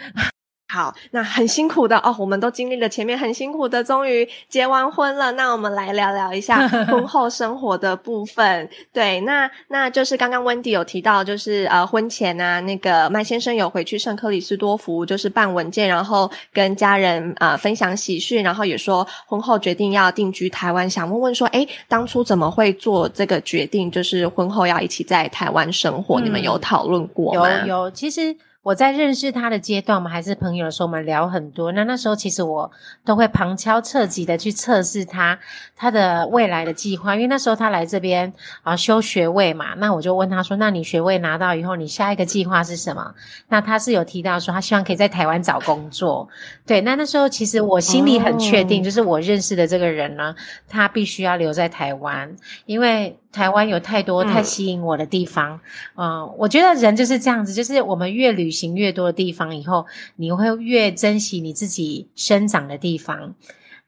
[0.72, 5.30] 好，那很辛苦的哦，我们都经历了前面很辛苦的，终于结完婚了。
[5.32, 8.66] 那我们来聊聊一下 婚后生活的部分。
[8.90, 20.88] 对，那那就是刚刚温迪有提到，就是呃婚前啊，那个麦先生有回去圣克里斯多福，就是办文件，然后跟家人啊分享喜讯，然后也说婚后决定要定居台湾。
[20.88, 23.90] 想问问说，哎，当初怎么会做这个决定？
[23.90, 27.66] 就是婚后要一起在台湾生活，你们有讨论过吗？
[27.66, 28.34] 有有，其实。
[28.62, 31.72] 我在认识他的阶段，我们还是朋友的时候，我们聊很多。
[31.72, 32.70] 那那时候其实我
[33.04, 35.36] 都会旁敲侧击的去测试他
[35.74, 39.74] 他的未来的计划，因为那时候他来这边啊修学位嘛。
[39.78, 43.12] 那我就问他说：“那你学位拿到以后，你下一个计划是什么？”
[43.50, 46.28] 那他是有提到说他希望可以在台湾找工作。
[46.64, 50.36] 对，那那时候其实我心里很确定，就是我认识的这个人呢，
[50.68, 53.18] 他必须要留在台湾，因为。
[53.32, 55.58] 台湾有太多太吸引我的地方，
[55.96, 63.34] 嗯，我觉得人就是这样子，就是我们越旅行越多的地方，以后你会越珍惜你自己生长的地方。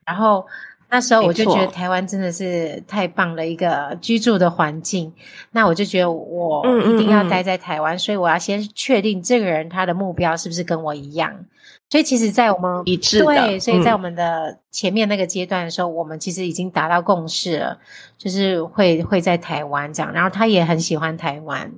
[0.07, 0.47] 然后
[0.91, 5.13] 那时候我就觉得台湾真的是太棒了一个居住的环境，
[5.53, 11.45] 那我就觉得我一定要待在台湾，所以我要先确定这个人他的目标是不是跟我一样。
[11.91, 17.79] 所以其实，在我们一致对，所以在我们的前面那个阶段的时候，我们其实已经达到共识了，
[18.19, 20.13] 就是会会在台湾这样。
[20.13, 21.73] 然后他也很喜欢台湾，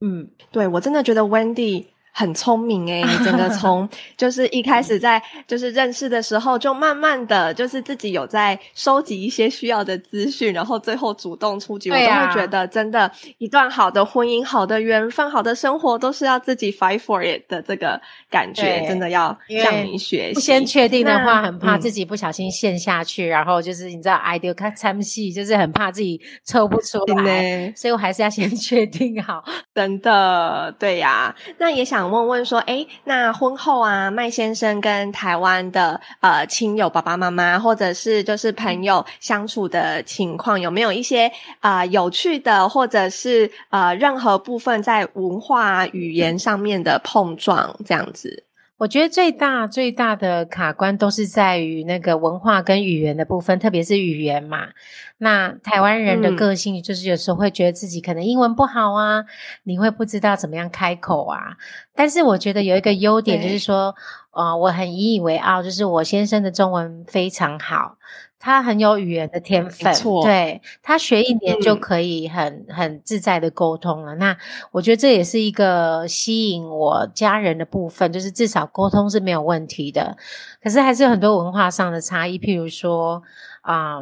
[0.00, 1.86] 嗯，对我真的觉得 Wendy。
[2.14, 11.90] 很聪明诶，你整个从就是一开始在就是认识的时候，就慢慢的就是自己有在收集一些需要的资讯，然后最后主动出击。
[11.90, 17.98] 我都会觉得，真的，一段好的婚姻、好的缘分、好的生活，都是要自己 fight for it 的这个
[18.28, 20.34] 感觉，真的要向你学习。
[20.34, 29.42] 不先确定的话，很怕自己不小心陷下去，然后就是你知道，idea 看参戏，就是很怕自己抽不出来，所以我还是要先 确定好。
[29.74, 32.01] 真的，对呀，那也想。
[32.02, 48.46] 想问问说，哎，那婚后啊，麦先生跟台湾的呃亲友爸爸妈妈，或者是就是朋友相处的情况，有没有一些啊有趣的，或者是呃任何部分在文化语言上面的碰撞这样子？
[48.82, 54.70] 我觉得最大最大的卡关都是在于那个文化跟语言的部分，特别是语言嘛。
[55.18, 59.24] 那台湾人的个性就是有时候会觉得自己可能英文不好啊，
[59.62, 61.56] 你会不知道怎么样开口啊。
[61.94, 63.94] 但是我觉得有一个优点就是说，
[64.32, 67.98] 呃，我很引以为傲，就是我先生的中文非常好。
[68.44, 74.16] 他很有语言的天分，对他学一年就可以很很自在的沟通了。
[74.16, 74.36] 那
[74.72, 80.16] 我觉得这也是一个吸引我家人的部分，就是至少沟通是没有问题的。
[80.60, 83.22] 可是还是有很多文化上的差异，譬如说
[83.60, 84.00] 啊，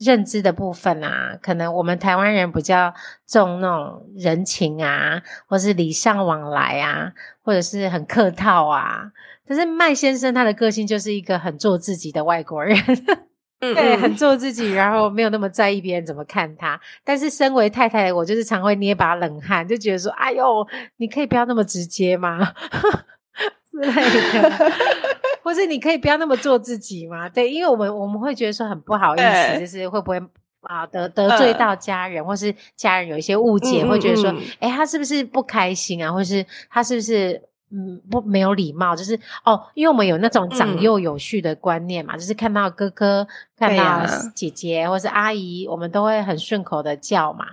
[0.00, 2.94] 认知的部分啊，可能我们台湾人比较
[3.26, 9.12] 重那种人情啊，或是礼尚往来啊，或者是很客套啊。
[9.46, 12.78] 可是麦先生他的个性就是一个很做自己的外国人。
[13.62, 16.80] 对，很做自己，然后没有那么在意别人怎么看他。
[17.04, 22.40] 但是身为太太，我就是常会捏把冷汗，就觉得说：“哎呦，你可以不要那么直接吗？”
[23.70, 24.72] 之类的，
[25.44, 27.28] 或是你可以不要那么做自己吗？
[27.28, 29.20] 对，因为我们我们会觉得说很不好意
[29.54, 30.20] 思，就是会不会
[30.62, 36.12] 啊得得罪到家人，或是家人有一些误解，会觉得说：“哎，他是不是不开心啊？
[36.12, 37.40] 或是他是不是？”
[37.72, 43.26] 嗯，不没有礼貌，就是哦，因为我们有那种长幼有序的观念嘛，就是看到哥哥、
[43.58, 44.04] 看到
[44.34, 47.46] 姐姐或是阿姨，我们都会很顺口的叫嘛。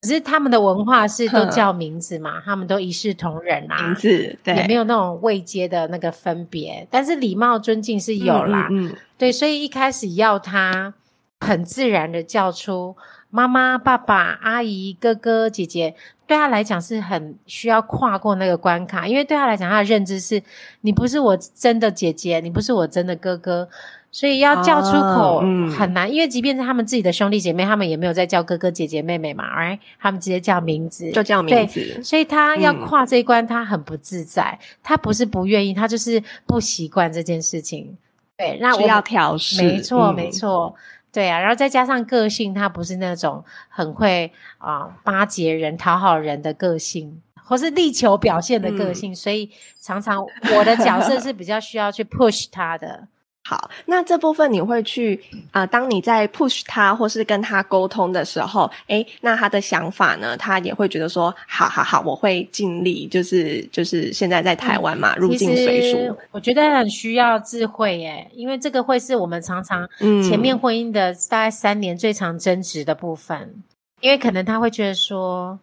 [0.00, 8.68] 可是他们的文化是都叫名字嘛，他们都一视同仁啊，名字对，也没有那种位阶的那个分别，但是礼貌尊敬是有啦。
[8.70, 10.94] 嗯，对，所以一开始要他
[11.40, 12.96] 很自然的叫出
[13.30, 15.94] 妈妈、爸爸、阿姨、哥哥、姐姐。
[16.26, 20.42] 对他来讲是很需要跨过那个关卡，因为对他来讲，他的认知是
[20.82, 23.66] 你不是我真的姐姐，你不是我真的哥哥，
[24.12, 25.40] 所以要叫出口
[25.74, 26.12] 很难。
[26.12, 32.02] 因为即便是他们自己的兄弟姐妹，他们也没有在叫哥哥姐姐妹妹嘛，，right？，他们直接叫名字，就叫名字。
[32.02, 34.58] 所以他要跨这一关，他很不自在。
[34.82, 37.96] 他不是不愿意，他就是不习惯这件事情。
[38.36, 39.62] 对，那我要调试。
[39.62, 40.74] 没错，没错。
[41.12, 50.24] 对啊，然后再加上个性，他不是那种很会啊巴结人、讨好人的个性，或是力求表现的个性，所以常常
[50.56, 53.08] 我的角色是比较需要去 push 他的。
[53.48, 55.18] 好，那这部分你会去
[55.52, 55.64] 啊？
[55.64, 60.36] 当你在 push 他或是跟他沟通的时候，诶，那他的想法呢？
[60.36, 66.14] 他也会觉得说，好好好，我会尽力，就是就是现在在台湾嘛，入境随俗。
[66.30, 69.88] 我觉得很需要智慧耶，因为这个会是我们常常
[70.22, 73.54] 前面婚姻的大概三年最常争执的部分，
[74.02, 75.58] 因为可能他会觉得说，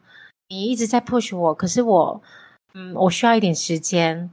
[0.49, 2.19] 你一直在 push 我，可是我，
[2.73, 4.31] 嗯，我需要一点时间。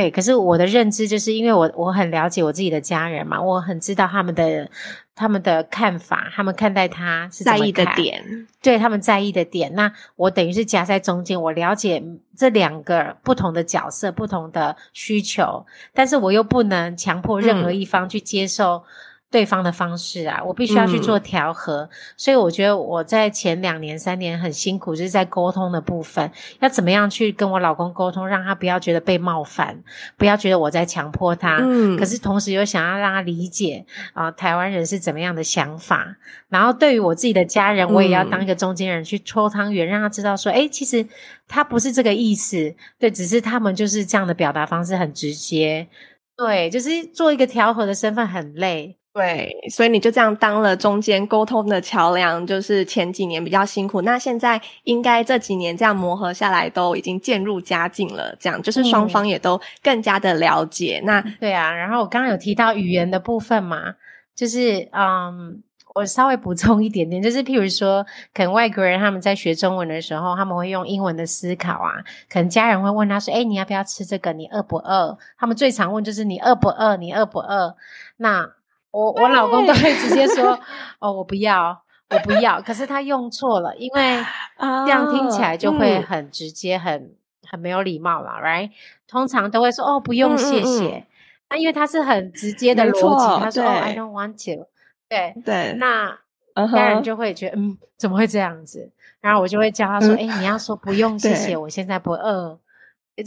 [0.00, 4.66] 对，可是我的认知就是因为我我很了解我自己的家人嘛，我很知道他们的
[5.14, 9.74] 他们的看法，他们看待他是在意的点，对他们在意的点。
[9.74, 12.02] 那我等于是夹在中间，我了解
[12.34, 18.82] 这两个不同的角色、不同的需求，但是我又不能强迫任何一方去接受。
[19.30, 26.28] 对方的方式啊，我必须要去做调和，所以我觉得我在前两年、三年很辛苦，就是在沟通的部分，
[26.58, 29.80] 要怎么样去跟我老公沟通，让他不要觉得被冒犯，
[30.16, 31.58] 不要觉得我在强迫他。
[31.62, 36.16] 嗯，可是同时又想要让他理解啊，台湾人是怎么样的想法。
[36.48, 41.06] 然后对于我自己的家人，我也要当一个中间人去搓汤圆，让他知道说，哎，其实
[41.46, 45.86] 他不是这个意思，对，只是他们就是这样的表达方式很直接，
[46.36, 48.96] 对，就是做一个调和的身份很累。
[49.20, 58.34] 对，所以你就这样当了中间沟通的桥梁，就是前几年比较辛苦，那现在应该这几年这样磨合下来，都已经渐入佳境了。
[58.40, 61.02] 这样就是双方也都更加的了解。
[61.04, 63.94] 那对啊，然后我刚刚有提到语言的部分嘛，
[64.34, 65.62] 就是嗯，
[65.94, 68.02] 我稍微补充一点点，就是譬如说，
[68.32, 71.92] 可能外国人他们在学中文的时候，他们会用英文的思考啊，
[72.32, 74.32] 可能家人会问他说：“哎，你要不要吃这个？
[74.32, 76.96] 你饿不饿？”他们最常问就是“你饿不饿？
[76.96, 77.76] 你饿不饿？”
[78.16, 78.48] 那
[78.90, 80.58] 我我老公都会直接说
[80.98, 82.60] 哦，我不要，我不要。
[82.60, 84.24] 可是他用错了，因为
[84.58, 87.14] 这样听起来就会很直接，很
[87.46, 88.70] 很没有礼貌了，right？
[89.06, 91.06] 通常都会说哦，不用，谢谢。
[91.48, 94.66] 那因为他是很直接的逻辑，他说哦，I don't want to。
[95.08, 96.18] 对对，那
[96.72, 98.90] 家人就会觉得嗯，怎么会这样子？
[99.20, 102.58] 然后我就会教他说，哎，你要说不用，谢谢，我现在不饿。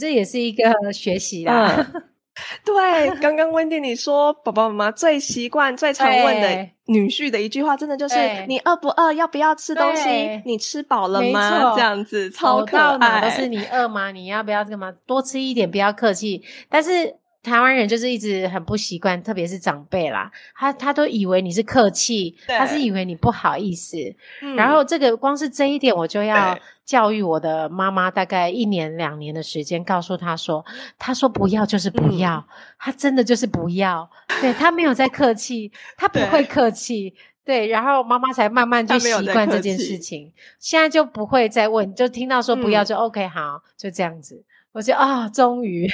[0.00, 1.86] 这也是一个学习啦。
[2.64, 8.16] 对，刚刚温蒂你说，爸爸妈妈最习惯、最常问的女婿的一句话，真的就是
[8.48, 9.12] “你饿不饿？
[9.12, 10.42] 要不要吃东西？
[10.44, 13.20] 你吃饱了吗？”这样子超可爱。
[13.20, 14.10] 都是你饿吗？
[14.10, 14.92] 你要不要干嘛？
[15.06, 16.42] 多吃一点，不要客气。
[16.68, 17.16] 但是。
[17.44, 23.98] 台湾人就是一直很不习惯，特别是长辈啦，他他都以为你是客气，他是以为你不好意思。
[24.56, 30.64] 然后这个光是这一点，我就要教育我的妈妈，大概一年两年的时间，告诉他说，
[30.98, 32.44] 他说不要就是不要，
[32.78, 37.14] 他真的就是不要，对他没有在客气， 他不会客气，
[37.44, 44.42] 对，然后妈妈才慢慢就习惯这件事情，现在就不会再问，就听到说不要就 OK 好，就这样子，
[44.72, 45.86] 我就啊，终于。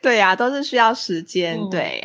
[0.00, 1.58] 对呀，都是需要时间。
[1.70, 2.02] 对，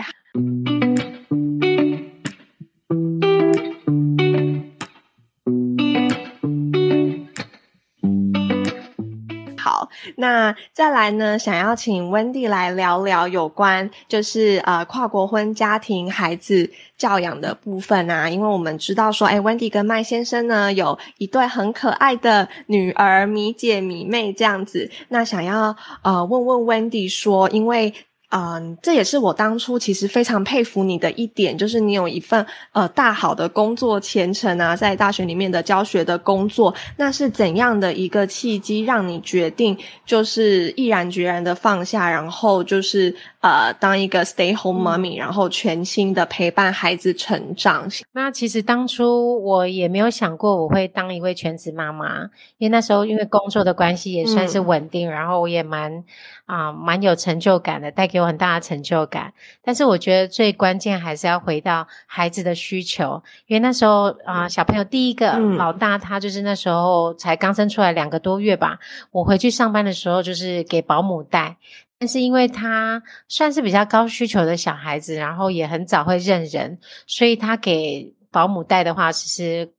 [10.27, 11.39] 那再来呢？
[11.39, 18.29] 想要请 Wendy 来聊聊有关，就是呃跨国婚家庭孩子教养的部分啊。
[18.29, 24.91] 因为我们知道说，哎，温蒂跟麦先生呢有一对很可爱的女儿米姐、米妹这样子。
[25.07, 27.93] 那想要呃问问 Wendy 说，因为。
[28.29, 47.89] 嗯，这也是我当初其实非常佩服你的一点，就是你有一份呃大好的工作前程啊，在大学里面的教学的工作，那是怎样的一个契机让你决定就是毅然决然的放下，然后就是呃当一个 stay home mommy，然后全心的陪伴孩子成长？
[48.11, 52.23] 那其实当初我也没有想过我会当一位全职妈妈，
[52.57, 56.03] 因为那时候因为工作的关系也算是稳定，然后我也蛮
[56.47, 58.19] 啊蛮有成就感的，带给。
[58.19, 59.31] 我很大的成就感，
[59.61, 68.79] 但是我觉得最关键还是要回到孩子的需求，因为那时候啊，小朋友第一个老大他就是那时候才刚生出来两个多月吧，
[69.11, 71.57] 我回去上班的时候就是给保姆带，
[71.99, 79.76] 但是因为他算是比较高需求的小孩子，然后也很早会认人，所以他给保姆带的话，其实。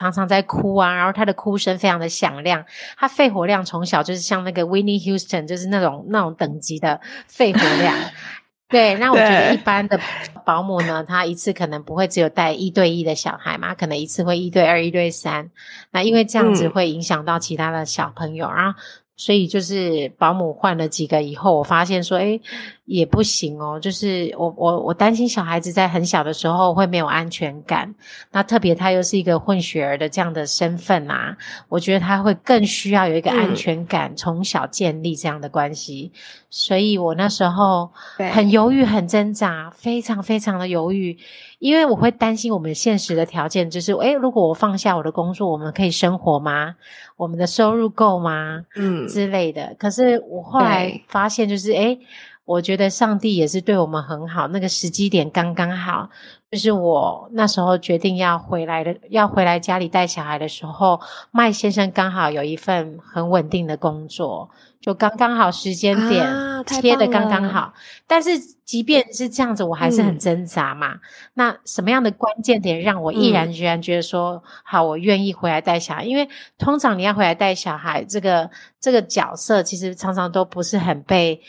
[0.00, 2.64] 常常在哭啊，然后他的哭声非常的响亮，
[2.96, 7.94] 他肺活量从小就是像那个 Winnie Houston，就是那种那种等级的肺活量。
[8.70, 10.00] 对，那我觉得一般的
[10.44, 15.50] 保姆呢，他一次可能不会只有带一对一的小孩嘛，可能一次会一对二、一对三。
[15.90, 18.78] 那因为这样子会影响到其他的小朋友，然后。
[19.20, 22.40] 所以就是保姆换了几个以后，我发现说，哎，
[22.86, 23.78] 也不行哦。
[23.78, 27.94] 就是我我我担心小孩子在很小的时候会没有安全感。
[28.32, 31.36] 那特别他又是一个混血儿的这样的身份啊，
[31.68, 36.12] 我觉得他会更需要有一个安全感，从小建立这样的关系。
[36.48, 37.92] 所以我那时候
[38.32, 41.18] 很犹豫，很挣扎，非常非常的犹豫。
[41.60, 46.74] 因为我会担心我们现实的条件，就是诶，如果我放下我的工作，我们可以生活吗？
[47.16, 48.64] 我们的收入够吗？
[48.74, 49.76] 嗯，之类的。
[49.78, 52.00] 可是我后来发现，就是诶，
[52.46, 56.08] 我觉得上帝也是对我们很好，那个时机点刚刚好。
[56.50, 66.26] 就是我那时候决定要回来的，要回来家里带小孩的时候，麦先生刚好有一份很稳定的工作，就刚刚好时间点
[66.66, 67.72] 切的刚刚好。
[68.08, 70.98] 但是即便是这样子，我还是很挣扎嘛。
[71.34, 76.02] 那什么样的关键点让我毅然决然觉得说好，我愿意回来带小孩？
[76.02, 76.28] 因为
[76.58, 81.40] 通常你要回来带小孩，这个这个角色其实常常都不是很被。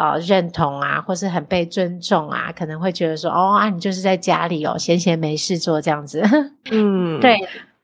[0.00, 6.22] 呃，认同啊，或是很被尊重啊，可能会觉得说，哦啊，你就是在家里哦，闲闲没事做这样子。
[6.72, 7.36] 嗯，对。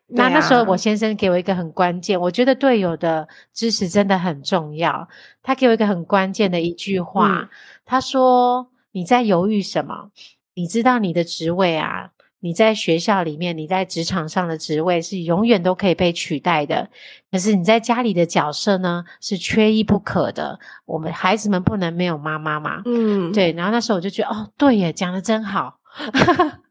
[0.09, 5.07] 那那时候我先生给我一个很关键，我觉得队友的支持真的很重要。
[5.43, 7.51] 他给我一个很关键的一句话，
[7.85, 10.11] 他说：“你在犹豫什么？
[10.55, 12.11] 你知道你的职位啊。”
[12.47, 16.89] 你在学校里面，你在职场上的职位是永远都可以被取代的，
[17.33, 20.57] 可是你在家里的角色呢，是缺一不可的。
[20.85, 22.83] 我们孩子们不能没有妈妈嘛？
[22.85, 23.51] 嗯，对。
[23.51, 25.81] 然后那时候我就觉得，哦，对耶，讲的真好。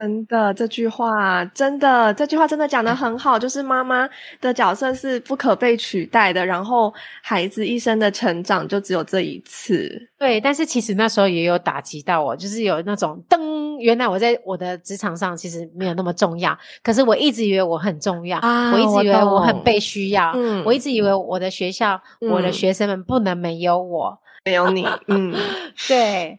[0.00, 4.08] 真的，这句话真的，这句话真的讲的很好，就是妈妈
[4.40, 6.90] 的角色是不可被取代的，然后
[7.22, 10.08] 孩子一生的成长就只有这一次。
[10.18, 18.38] 对，但是其实那时候也有打击到我，就是有那种噔，原来我在我的职场上其实没有那么重要，可是我一直以为我很重要，
[18.72, 20.32] 我一直以为我很被需要，
[20.64, 25.34] 我一直以为我的学校、我的学生们不能没有我，没有你， 嗯，
[25.86, 26.38] 对。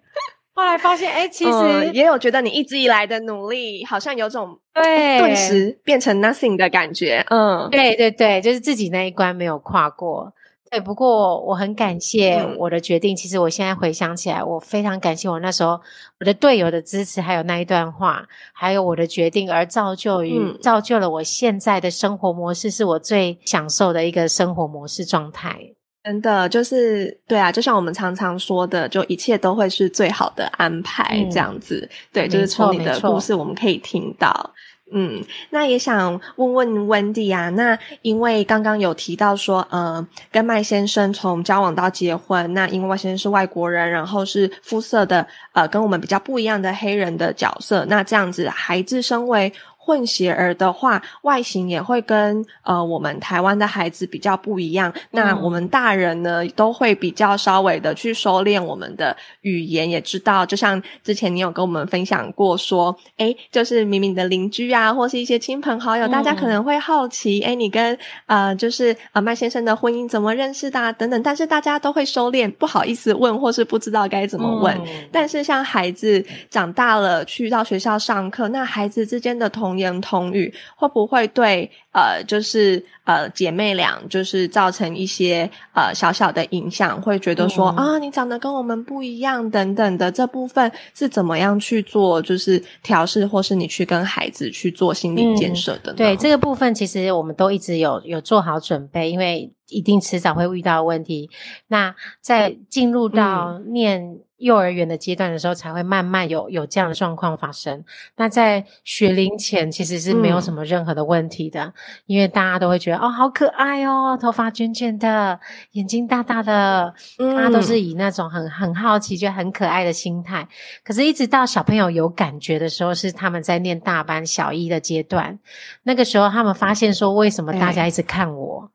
[0.53, 7.25] 后来发现，哎，其实也有觉得你一直以来的努力，好像有种对顿时变成 nothing 的感觉。
[7.29, 10.33] 嗯，对对对，就是自己那一关没有跨过。
[10.69, 13.13] 对，不过我很感谢我的决定。
[13.13, 15.81] 其实我现在回想起来，我非常感谢我那时候
[16.19, 25.73] 我的队友的支持，还有那一段话，还有我的决定，而造就于造就了我现在的生活模式，是我最享受的一个生活模式状态。
[26.03, 31.87] 真的就是对啊，就像我们常常说的，就一切都会是最好的安排这样子。
[32.11, 34.51] 对，就是从你的故事我们可以听到。
[34.93, 49.53] 嗯，那也想问问温蒂啊，那因为刚刚有提到说，呃，跟麦先生从交往到结婚，那因为麦先生是外国人，然后是肤色的呃跟我们比较不一样的黑人的角色，那这样子孩子身为。
[49.91, 54.93] 混血儿的话，外形也会跟呃我们台湾的孩子比较不一样。
[55.11, 74.79] 那我们大人呢，都会比较稍微的去收敛我们的语言，也知道，就像之前你有跟我们分享过，说，哎，就是明明的邻居啊，或是一些亲朋好友，大家可能会好奇，哎，你跟呃，就是呃麦先生的婚姻怎么认识的，等等，但是大家都会收敛，不好意思问，或是不知道该怎么问。
[75.11, 87.01] 但是像孩子长大了，去到学校上课，那孩子之间的同同言通语会不会对呃，就是呃姐妹俩就是造成一些呃小小的影响？
[87.01, 95.91] 会觉得说啊，你长得跟我们不一样等等的这部分是怎么样去做就是调试，或是你去跟孩子去做心理建设的？
[95.93, 101.29] 对这个部分，其实我们都一直有有做好准备，因为一定迟早会遇到问题。
[101.67, 104.19] 那在进入到念。
[104.41, 107.83] 幼儿园的阶段的时候，才会慢慢有有这样的状况发生。
[108.17, 111.73] 那在学龄前其实是没有什么任何的问题的，
[112.07, 115.39] 因为大家都会觉得哦，好可爱哦，头发卷卷的，
[115.71, 120.47] 眼睛大大的，大家都是以那种很很好奇、觉得很可爱的心态。
[120.83, 125.37] 可是，一直到小朋友有感觉的时候，是他们在念大班小一的阶段，
[125.83, 128.71] 那个时候他们发现说，为什么大家一直看我？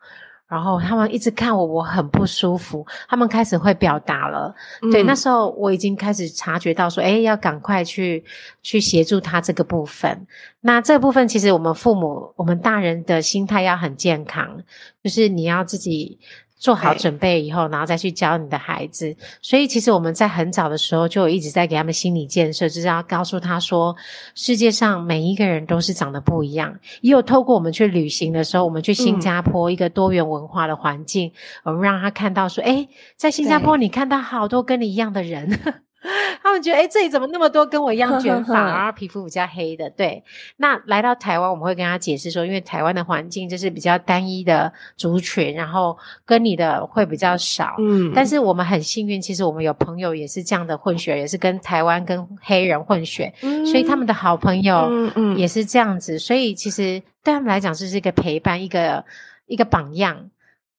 [0.49, 2.86] 然后他们一直看我，我很不舒服。
[3.09, 4.55] 他们开始会表达了，
[4.92, 8.24] 对，那时候我已经开始察觉到说，哎，要赶快去
[8.62, 10.26] 去协助他这个部分。
[10.61, 14.62] 那这部分其实我们父母、我们大人的心态要很健康，
[15.03, 16.18] 就是你要自己。
[16.59, 19.14] 做好准备以后，然后再去教你的孩子。
[19.42, 23.94] 所以，其实我们在很早的时候就一直在给他们心理建设，就是要告诉他说，
[24.34, 26.76] 世界上每一个人都是长得不一样。
[27.02, 31.32] 也有透过我们去旅行的时候，我们去新加坡一个多元文化的环境，
[31.62, 35.86] 我们让他看到说，哎，在新加坡你看到好多跟你一样的人。
[36.42, 39.90] 他们觉得，哎，这里怎么那么多跟我一样 卷发，然后皮肤比较黑的？
[39.90, 40.22] 对，
[40.57, 47.74] 那来到台湾，我们会跟他解释说，因为台湾的环境就是比较单一的族群，然后跟你的会比较少。
[47.78, 53.32] 嗯，但是我们很幸运，其实我们有朋友也是这样的混血，也是跟台湾跟黑人混血，
[53.64, 54.90] 所以他们的好朋友
[55.36, 59.04] 也是这样子，所以其实对他们来讲，就是一个陪伴，一个
[59.46, 60.30] 一个榜样。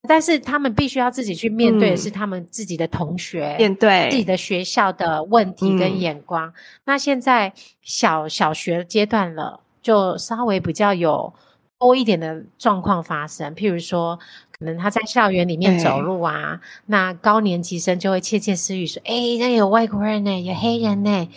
[0.08, 6.54] 但是他们必须要自己去面对的是他们自己的同学，面对自己的学校的问题跟眼光。
[6.86, 11.34] 那现在小小学阶段了，就稍微比较有
[11.80, 14.18] 多一点的状况发生，譬如说，
[14.58, 21.30] 可能他在校园里面走路啊，那高年级生就会窃窃私语说：“哎，那有外国人呢，有黑人呢，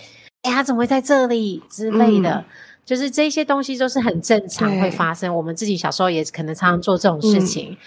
[0.42, 2.44] 哎，他怎么会在这里之类的？”
[2.82, 5.32] 就是这些东西都是很正常会发生。
[5.36, 7.68] 我们自己小时候也可能常常做这种事情。
[7.68, 7.78] 对，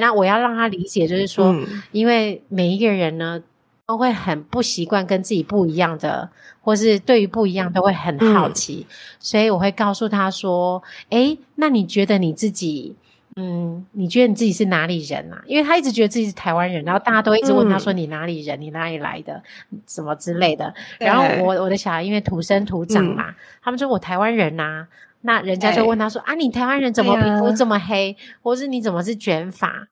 [0.00, 1.54] 那我要让他理解，就是说，
[1.92, 3.42] 因为每一个人呢。
[3.86, 6.30] 都会很不习惯跟自己不一样的，
[6.62, 8.86] 或是对于不一样都会很好奇，
[9.18, 12.96] 所以我会告诉他说：“哎，那你觉得你自己，
[13.36, 15.42] 嗯，你觉得你自己是哪里人啊？
[15.44, 18.58] 因为他一直觉得自己是台湾人，然后大家都一直问他说：你哪里人？
[18.58, 19.42] 你哪里来的？
[19.86, 20.72] 什么之类的。
[20.98, 24.88] 然后我我的小孩因为土生土长嘛，他们说我台湾人呐，
[25.24, 28.16] 那人家就问他说：啊，你台湾人怎么皮肤这么黑？
[28.40, 29.88] 或是你怎么是卷发？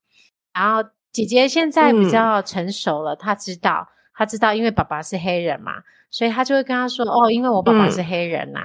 [0.54, 0.88] 然后。
[1.12, 5.72] 姐姐现在比较成熟了，她知道，她知道，因为爸爸是黑人嘛，
[6.10, 8.60] 所以她就会跟他说：“哦，因为我爸爸是黑人呐，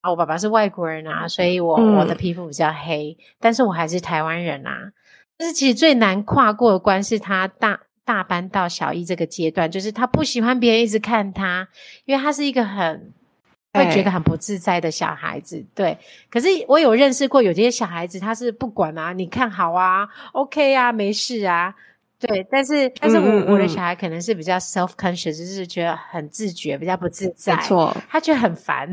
[0.00, 4.92] 啊，我爸爸是外国人啊，所以我我的皮肤比较黑，但是我还是台湾人啊。”
[5.36, 11.68] 但是其实最难跨过的关是他大大班到小一这个阶段，就是他不喜欢别人一直看他，
[12.06, 13.12] 因为他是一个很。
[13.72, 15.96] 会觉得很不自在的小孩子，对。
[16.30, 21.74] 可是我有认识过有些小孩子，他是不管啊，你看好啊，OK 啊，没事啊，
[22.20, 22.46] 对。
[22.50, 28.92] 但是，但是我我的小孩可能是比较 self conscious，就是觉得很自觉，比较不自在，没错，他觉得很烦。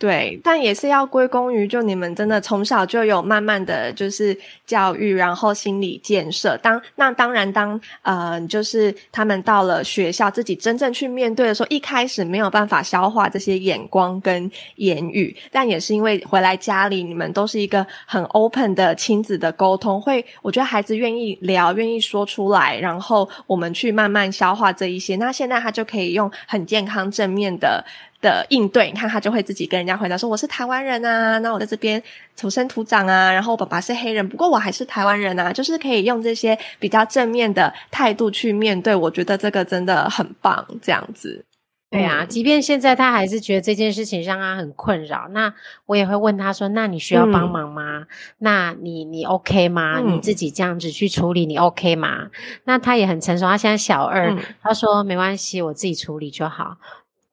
[0.00, 4.34] 对，但也是要归功于，就你们真的从小就有慢慢的就是
[4.64, 6.56] 教育，然后心理建设。
[6.62, 25.16] 当那当然，当呃，就是他们到了学校，自己真正去面对的时候，一开始没有办法消化这些眼光跟言语，但也是因为回来家里，你们都是一个很 open 的亲子的沟通，会我觉得孩子愿意聊，愿意说出来，然后我们去慢慢消化这一些。
[25.16, 27.84] 那现在他就可以用很健康正面的。
[28.20, 32.02] 的应对，你看他就会自己跟人家回答说：“我是台湾人啊，那我在这边
[32.36, 40.66] 土生土长啊，然后我爸爸是黑人，不过我还是台湾人啊。”就是可以用这些比较正面的态度去面对，我觉得这个真的很棒。
[40.82, 41.44] 这样子，
[41.90, 45.52] 对啊，即便现在他还是觉得这件事情让他很困扰，那
[45.86, 48.06] 我也会问他说：“那你需要帮忙吗？
[48.38, 50.00] 那你你 OK 吗？
[50.00, 52.28] 你自己这样子去处理，你 OK 吗？”
[52.64, 56.76] 那他也很成熟，他现在小二，他说：“没关系，我自己处理就好。”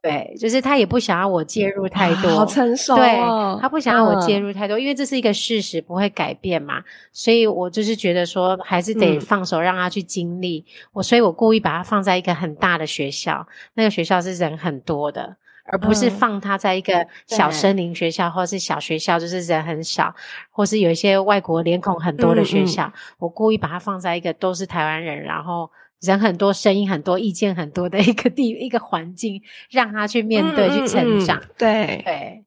[0.07, 2.95] 对，就是他也不想要我介入太多，好成熟。
[2.95, 3.17] 对
[3.59, 6.81] 他不想要我介入太多，因为这是一个事实，不会改变嘛。
[7.11, 10.65] 所以我就是觉得说，还是得放手让他去经历。
[10.93, 15.35] 我所以我故意把他放在一个很大的学校，那个学校是人很多的，
[15.65, 20.15] 而不是放他在一个小森林学校或者是小学校，就是人很少，
[20.51, 22.89] 或是有一些外国脸孔很多的学校。
[23.19, 25.69] 我故意把他放在一个都是台湾人，然后。
[26.01, 31.41] 人很多，声音很多，意见很多的一个地一个环境，让他去面对、去成长。
[31.57, 32.43] 对对，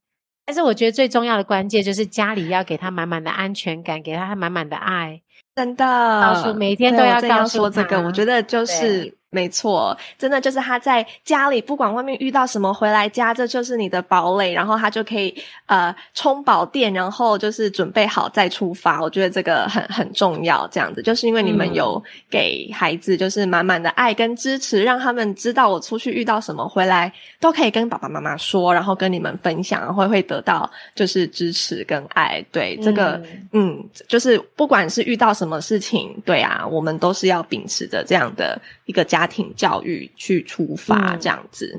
[0.46, 5.22] 但是我觉得最重要的关键就是家里要给他满满的安全感，给他满满的爱。
[5.56, 9.19] 真的，告诉每天都要告诉这个，我觉得就是。
[9.32, 15.32] 没错，真的就是他在家里，不管外面遇到什么，回来家这就是你的堡垒，然后他就可以
[15.66, 19.00] 呃充饱电，然后就是准备好再出发。
[19.00, 32.44] 我觉得这个很很重要，这样子就是因为你们有给孩子就是满满的爱跟支持，让他们知道我出去遇到什么，回来都可以跟爸爸妈妈说，然后跟你们分享，会会得到就是支持跟爱。
[32.50, 33.22] 对这个，
[33.52, 39.19] 嗯，就是不管是遇到什么事情，对啊，我们都是要秉持着这样的一个家。
[39.20, 41.78] 家庭教育去出发，这样子。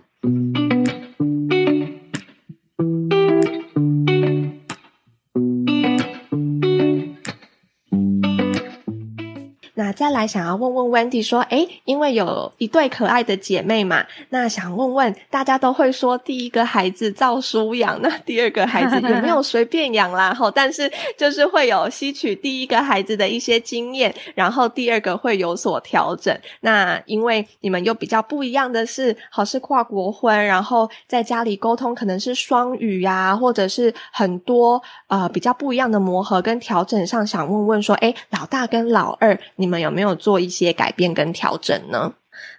[9.94, 20.32] 再来想要问问 Wendy 说，诶，因为有一对可爱的姐妹嘛，那想问问大家都会说第一个孩子照书养，那第二个孩子有没有随便养啦？
[20.38, 26.38] 吼，但是就是会有吸取第一个孩子的一些经验，然后第二个会有所调整。
[26.60, 39.72] 那因为你们又比较不一样的是，好是跨国婚，然后在家里沟通可能是双语呀，或者是很多呃比较不一样的磨合跟调整上，想问问说，诶，老大跟老二你。
[39.72, 42.14] 们有没有做一些改变跟调整呢？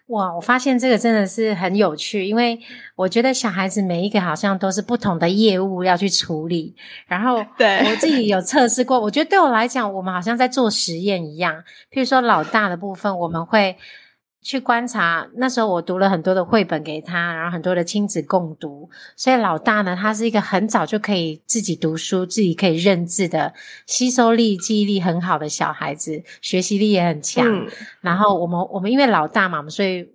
[0.08, 2.58] 哇，我发现这个真的是很有趣，因为
[2.94, 6.74] 我觉得小孩子每一个好像都是不同的业务要去处理。
[7.06, 11.54] 然后，对我自己有测试过，我觉得对我来讲，我们好像在做实验一样。
[11.90, 13.76] 譬如说，老大的部分，我们会。
[14.42, 18.90] 去观察，那时候我读了很多的绘本给他，然后很多的亲子共读。
[19.16, 23.54] 所以老大呢，他是一个很早就可以自己读书、自己可以认字的，
[23.86, 27.66] 吸收力、记忆力很好的小孩子，学习力也很强。
[28.00, 30.08] 然后我们我们因为老大嘛，所以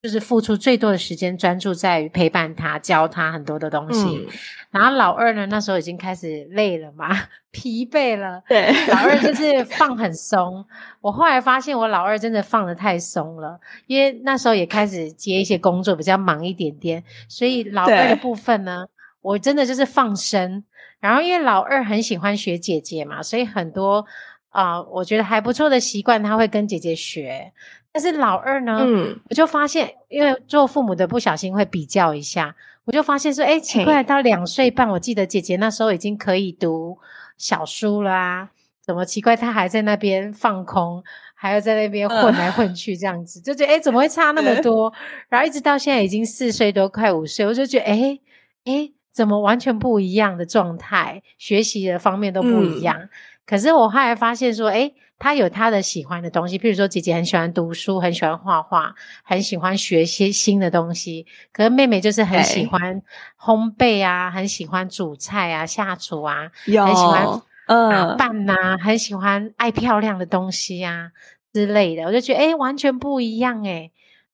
[0.00, 4.00] 就是付出最多的时间，专注在于陪伴他，教他很多的东西。
[4.04, 4.26] 嗯
[4.70, 7.08] 然后老二呢，那时候已经开始累了嘛，
[7.50, 8.42] 疲惫了。
[8.46, 10.62] 对，老二就是 放很松，
[11.00, 18.86] 我后来发现我老二真的放的太松了，因为那时候也开始接一些工作，比较忙一点点，所以老二的部分呢，
[19.22, 20.62] 我真的就是放生。
[21.00, 24.04] 然后因为老二很喜欢学姐姐嘛，所以很多
[24.50, 27.52] 啊、我觉得还不错的习惯他会跟姐姐学。
[27.92, 36.98] 但是老二呢，嗯，我就发现，因为做父母的不小心会比较一下，我就发现说，哎，奇怪，到两岁半，我记得姐姐那时候已经可以读
[37.36, 41.02] 小书啦啊，怎么奇怪，她还在那边放空，
[41.34, 44.92] 还要在那边混来混去这样子，就觉得哎，怎么会差那么多？
[45.28, 48.18] 然后一直到现在已经四岁多，快五岁，我就觉得哎
[48.64, 53.08] 哎，怎么完全不一样的状态，学习的方面都不一样。
[53.46, 58.94] 可是我后来发现说，哎，他有他的喜欢的东西，譬如说姐姐很喜欢读书，很喜欢画画，
[59.24, 61.26] 很喜欢学些新的东西。
[61.52, 63.02] 可是妹妹就是很喜欢
[63.38, 71.10] 烘焙啊，很喜欢煮菜啊、下厨啊，很喜欢打嗯，扮呐、很喜欢爱漂亮的东西啊
[71.52, 72.04] 之类的。
[72.04, 73.90] 我就觉得，哎，完全不一样哎。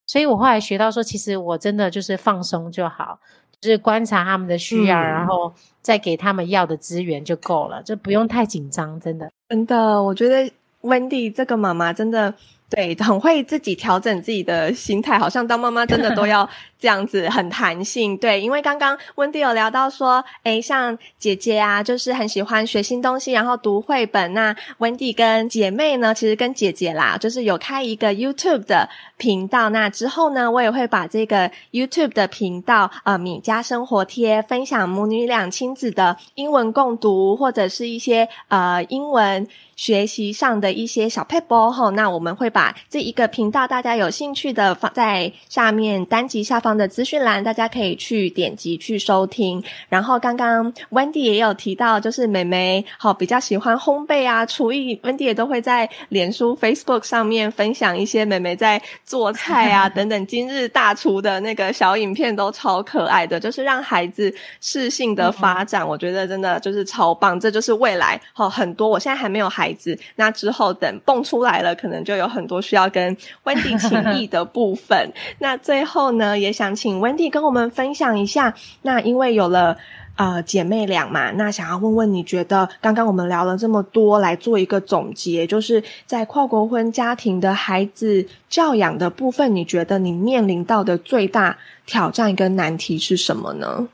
[0.07, 3.19] 所以我后来学到说，其实我真的就是放松就好，
[3.59, 9.33] 就是观察他们的需要，嗯然后再给他们要的资源就够了，就不用太紧张，真的。
[9.49, 10.53] 真的，我觉得
[10.85, 12.33] Wendy 这个妈妈真的
[12.71, 18.17] 对 很会自己调整自己的心态，好像当妈妈真的都要这样子很弹性。
[18.17, 24.33] 对，因为刚刚 Wendy 有聊到说，诶，像姐姐啊，就是很喜欢学新东西，然后读绘本。
[24.35, 29.69] 那 Wendy 跟姐妹呢，其实跟姐姐啦，就是有开一个 YouTube 的频道。
[29.69, 39.47] 那之后呢，我也会把这个 YouTube 的频道呃米家生活贴分享母女俩亲子的英文共读，或者是一些呃英文
[39.77, 49.63] 学习上的一些小 p a p e 后，那我们会把这一个频道大家有兴趣的放在下面单集下方的资讯栏，大家可以去点击去收听。
[49.89, 67.39] 然后刚刚 Wendy 也有提到，就是美眉好、比较喜欢烘焙啊、厨艺，Wendy 也都会在脸书、Facebook 上面分享一些美眉在做菜啊 等等今日大厨的那个小影片，都超可爱的，就是让孩子适性的发展，我觉得真的就是超棒。
[67.39, 75.11] 这就是未来好、很多，我现在还没有孩子，那之后等蹦出来了，可能就有很多需要跟 Wendy 情谊的部分。
[75.39, 79.77] 那最后呢，也想请 Wendy 跟我们分享一下，那因为有了。
[80.17, 93.89] 呃，姐妹俩嘛，那想要问问你觉得，刚刚我们聊了这么多，来做一个总结，就是在跨国婚家庭的孩子教养的部分，你觉得你面临到的最大挑战跟难题是什么呢？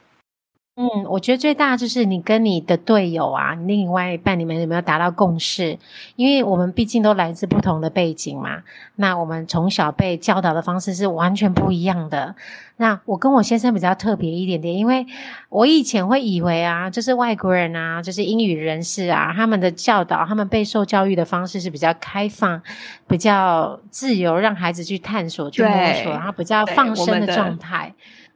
[0.81, 5.79] 嗯，我觉得最大就是你跟你的队友啊，你另外一半，你们有没有达到共识？
[6.17, 8.63] 因为我们毕竟都来自不同的背景嘛，
[8.97, 12.35] 那我们从小被教导的方式是完全不一样的。
[12.79, 15.05] 那我跟我先生比较特别一点点，因为
[15.51, 22.63] 我以前会以为啊，就是外国人啊，就是英语人士啊，他们的教导，他们被受教育的方式是比较开放、
[23.07, 27.93] 比较自由，让孩子去探索、去摸索，然后比较放生的状态。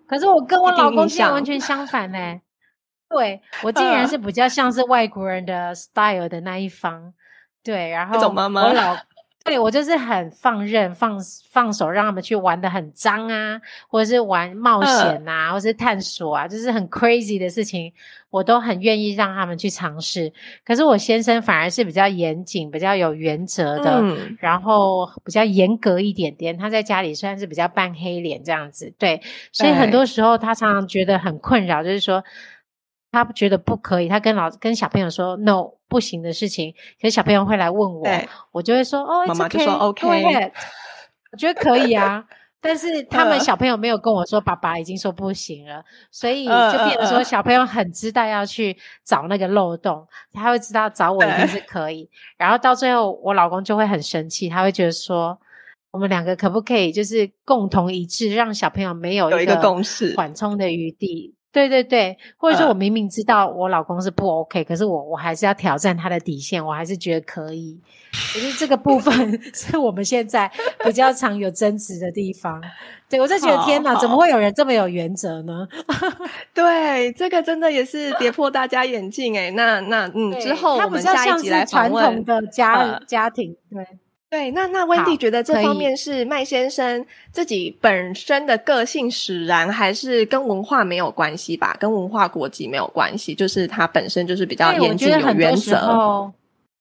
[0.06, 2.40] 可是我跟我老公竟然完全相反呢、
[3.08, 4.08] 对我竟然嗯。
[4.08, 7.14] 是比较像是外国人的 style 的那一方，
[7.62, 8.96] 对，然后我老
[9.44, 11.18] 对我就是很放任、放
[11.50, 17.92] 放手，让他们去玩的很脏啊，或者是玩冒险啊，或者是探索啊，就是很 crazy 的事情，
[18.30, 20.32] 我都很愿意让他们去尝试。
[20.64, 26.56] 可是我先生反而是比较严谨、比较有原则的，嗯，然后比较严格一点点。
[26.56, 29.20] 他在家里虽然是比较扮黑脸这样子，对，
[29.52, 32.24] 所以很多时候他常常觉得很困扰，就是说
[33.12, 38.04] 他觉得不可以，他跟老跟小朋友说 no 不行的事情，可是小朋友会来问我，
[38.50, 40.50] 我就会说哦，妈妈就说 OK
[41.30, 42.24] 我觉得可以啊。
[42.60, 52.10] 但是他们嗯小朋友没有跟我说，爸爸已经说不行了，所以嗯就变得说小朋友很知道要去找那个漏洞，他会知道找我一定是可以。
[52.36, 55.38] 然后到最后，我老公就会很生气，他会觉得说，
[55.92, 61.34] 我们两个可不可以就是共同一致，让小朋友没有有一个共识缓冲的余地？
[61.54, 67.78] 对对对，或者说嗯我明明知道我老公是不 OK，、可是我我还是要挑战他的底线，我还是觉得可以。
[68.10, 70.50] 可是这个部分 是我们现在
[70.84, 72.60] 比较常有争执的地方。
[73.08, 75.66] 对我就觉得天哪，怎么会有人这么有原则呢？
[76.52, 79.50] 对，这个真的也是跌破大家眼镜诶。
[79.52, 82.24] 那那嗯，之后它我们下一比较像集来访是传统问。
[82.24, 83.86] 的家、呃家庭，对。
[84.34, 91.76] 对，那那温蒂觉得这方面是麦先生自己本身的个性使然，还是跟文化没有关系吧？
[91.78, 95.76] 跟文化国籍没有关系，就是他本身就是比较严谨有原则。
[95.76, 96.32] 候，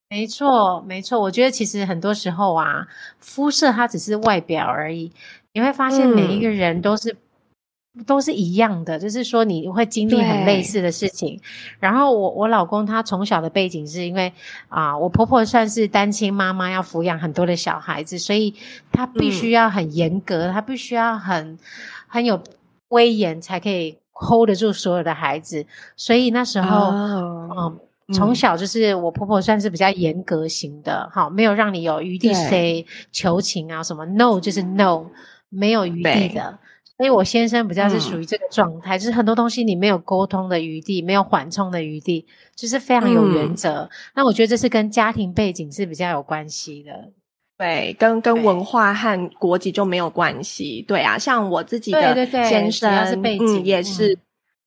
[0.09, 1.21] 没错，没错。
[1.21, 2.87] 我觉得其实很多时候啊，
[3.19, 5.11] 肤色它只是外表而已。
[5.53, 7.15] 你会发现每一个人都是。
[8.07, 11.39] 都是一样的，就是说你会经历很类似的事情。
[11.79, 14.33] 然后我我老公他从小的背景是因为
[14.67, 18.55] 啊，我婆婆算是单亲妈妈，要抚养很多的小孩子，所以
[18.91, 21.57] 他必须要很严格，他必须要很
[22.07, 22.41] 很有
[22.89, 25.63] 威严，才可以 hold 得住所有的孩子。
[25.95, 27.79] 所以那时候，嗯，
[28.11, 35.05] 从小就是我婆婆算是比较严格型的，好，没有让你有余地 say 求情啊什么，no 就是 no，
[35.49, 36.57] 没有余地的。
[36.97, 42.25] 所以，我先生比较是属于这个状态，就是很多东西你没有沟通的余地，没有缓冲的余地，
[42.55, 43.89] 就是非常有原则。
[44.15, 46.91] 那我觉得这是跟家庭背景是比较有关系的，
[47.57, 50.83] 对，跟跟文化和国籍就没有关系。
[50.87, 52.89] 对啊，像我自己的先生，
[53.21, 54.17] 嗯，也是。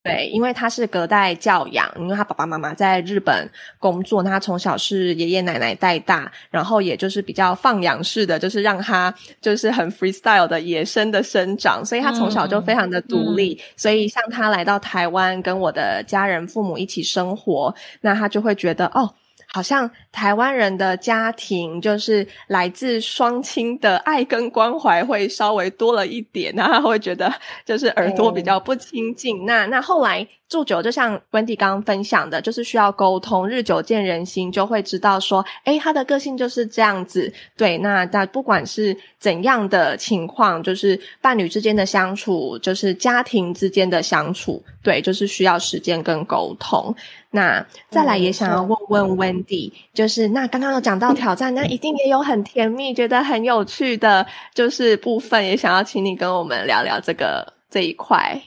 [0.07, 13.61] 对，因为他是隔代教养，因为他爸爸妈妈在日本工作，他从小是爷爷奶奶带大，然后也就是比较放养式的，就是让他就是很 freestyle 的野生的生长，所以他从小就非常的独立。
[13.77, 19.13] 所以像他来到台湾跟我的家人父母一起生活，那他就会觉得哦。
[19.57, 27.33] 好像台湾人的家庭就是来自双亲的爱跟关怀会稍微多了一点，然后会觉得
[27.65, 29.47] 就是耳朵比较不亲近。
[29.47, 30.29] 那那后来。
[30.49, 37.33] 住久，就像温迪刚刚分享的，就是需要沟通，日久见人心，就会知道说，诶，他的个性就是这样子。
[37.57, 46.95] 对，那那不管是怎样的情况，就是伴侣之间的相处，就是家庭之间的相处，对，就是需要时间跟沟通。
[47.31, 58.41] 那再来也想要问问温迪，就是那刚刚有讲到挑战，那一定也有很甜蜜、觉得很有趣的，就是部分，也想要请你跟我们聊聊这个这一块。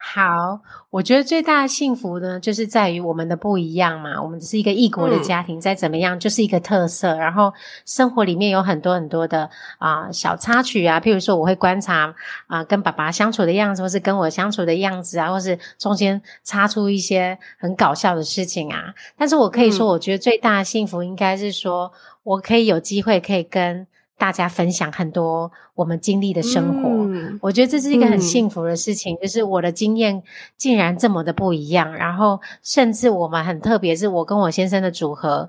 [0.00, 0.60] 好，
[0.90, 4.22] 我觉得最大的幸福呢，就是在于我们的不一样嘛。
[4.22, 7.14] 我们只是一个异国的家庭，再怎么样就是一个特色。
[7.16, 7.52] 然后
[7.84, 12.14] 生活里面有很多很多的啊小插曲啊，譬如说我会观察
[12.46, 18.94] 啊跟爸爸相处的样子，或是跟我相处的样子啊，或是中间插出一些很搞笑的事情啊。
[19.18, 23.86] 但是我可以说，我觉得最大的幸福应该是说我可以有机会可以跟。
[24.18, 29.16] 大家分享很多我们经历的生活，我觉得这是一个很幸福的事情。
[29.22, 30.22] 就是我的经验
[30.56, 35.48] 竟然这么的不一样，然后甚至我们很特别，是我跟我先生的组合，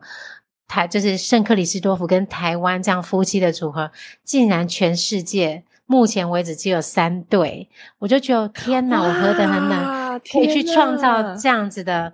[0.68, 3.92] 台就是圣克里斯多夫跟台湾这样夫妻的组合，
[4.24, 7.68] 竟然全世界目前为止只有三对，
[7.98, 12.14] 我就觉得天哪，我何德很能，可以去创造这样子的。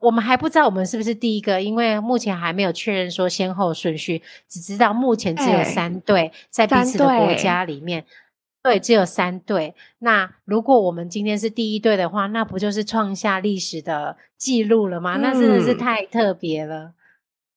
[0.00, 8.04] 我们还不知道我们是不是第一个，因为目前还没有确认说先后顺序，只知道目前只有三对在彼此的国家里面，
[8.62, 9.74] 对，只有三对。
[10.00, 15.16] 那如果我们今天是第一对的话，那不就是创下历史的记录了吗？
[15.16, 16.92] 那真的是太特别了，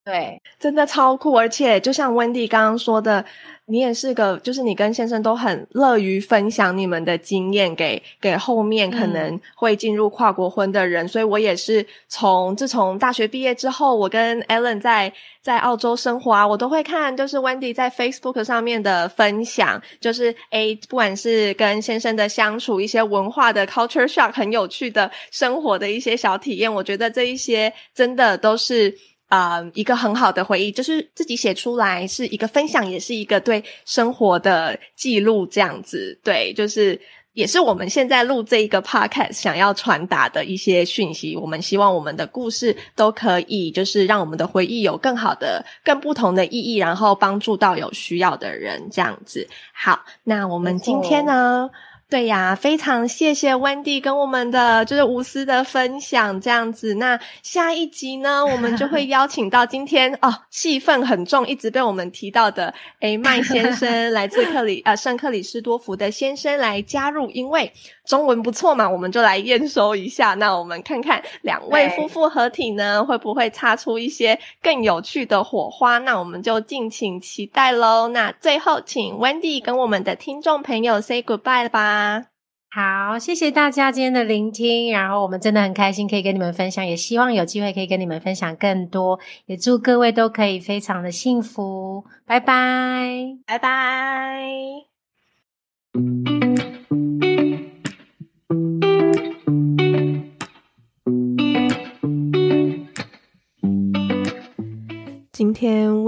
[0.09, 1.33] 对，真的超酷。
[1.33, 3.23] 而且就像温蒂刚刚说的。
[3.71, 28.97] 你也是个，就是你跟先生都很乐于分享你们的经验给给后面可能会进入跨国婚的人，所以我也是从自从大学毕业之后，我跟 Ellen 在在澳洲生活啊，我都会看，就是 Wendy 在 Facebook 上面的分享，就是诶，不管是跟先生的相处，一些文化的 culture shock，很有趣的生活的一些小体验，我觉得这一些真的都是。
[29.29, 36.19] 啊，一个很好的回忆，就是自己写出来是一个分享，也是一个对生活的记录，这样子。
[36.23, 36.99] 对，就是
[37.33, 41.35] 也是我们现在录这一个 podcast 想要传达的一些讯息。
[41.37, 49.47] 我们希望我们的故事都可以，就是让我们的回忆有更好的、更不同的意义，然后帮助到有需要的人，这样子。
[49.71, 51.69] 好，那我们今天呢？
[52.09, 56.95] 对呀，非常谢谢 Wendy 跟我们的就是无私的分享，这样子。
[56.95, 67.71] 那下一集呢，我们就会 邀请到今天哦戏份很重，一直被我们提到的诶麦先生， 来自克里呃圣克里斯多福的先生来加入，因为。
[68.09, 70.33] 中文不错嘛，我们就来验收一下。
[70.33, 75.99] 那我们看看两位夫妇合体呢，会不会擦出一些更有趣的火花？
[75.99, 78.07] 那我们就敬请期待喽。
[78.07, 82.25] 那最后，请 Wendy 跟我们的听众朋友 say goodbye 了吧。
[82.71, 84.91] 好，谢谢大家今天的聆听。
[84.91, 89.19] 然后我们真的很开心可以跟你们分享，也希望有机会可以跟你们分享更多。
[89.45, 92.05] 也祝各位都可以非常的幸福。
[92.25, 94.49] 拜拜，拜拜。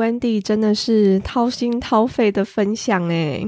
[0.02, 3.48] Wendy 真的是掏心掏肺的分享诶，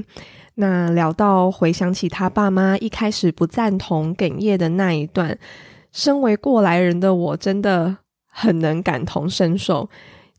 [0.54, 5.36] 那聊到回想起他爸妈一开始不赞同哽咽的那一段，
[5.90, 7.96] 身为过来人的我真的
[8.28, 9.90] 很能感同身受。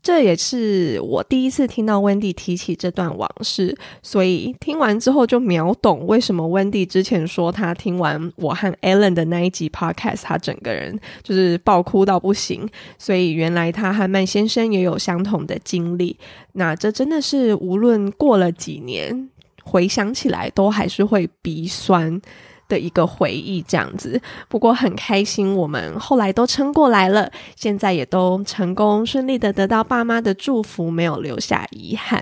[0.06, 12.70] 这也是我第一次听到温蒂提起这段往事，所以听完之后就秒懂为什么温蒂之前说他听完我和 Alan 的那一集 Podcast，他整个人就是爆哭到不行。
[13.00, 16.16] 所以原来他和曼先生也有相同的经历。
[16.52, 19.28] 那这真的是无论过了几年，
[19.64, 22.22] 回想起来都还是会鼻酸。
[22.68, 24.22] 的一个回忆，这样子。
[24.48, 32.22] 不过很开心，我们后来都撑过来了，现在也都成功顺利的得到爸妈的祝福，没有留下遗憾。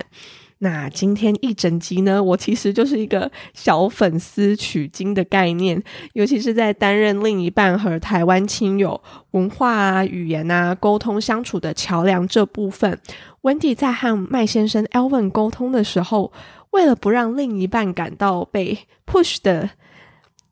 [0.60, 5.84] 那今天一整集呢，我其实就是一个小粉丝取经的概念，
[6.14, 12.98] 尤其是在担任另一半和台湾亲友文化啊、语言啊沟通相处的桥梁这部分。
[13.42, 16.32] Wendy 在和麦先生 Elvin 沟通的时候，
[16.70, 19.72] 为了不让另一半感到被 push 的。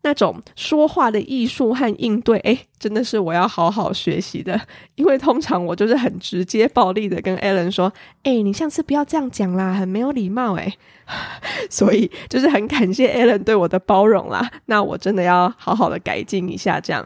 [0.03, 4.59] 那种说话的艺术和应对，诶，真的是我要好好学习的。
[4.95, 7.91] 因为通常我就是很直接、暴力的跟 Alan 说
[8.23, 10.73] ：“诶，你下次不要这样讲啦，很没有礼貌。”诶，
[11.69, 14.49] 所以就是很感谢 Alan 对我的包容啦。
[14.65, 17.05] 那我真的要好好的改进一下，这样。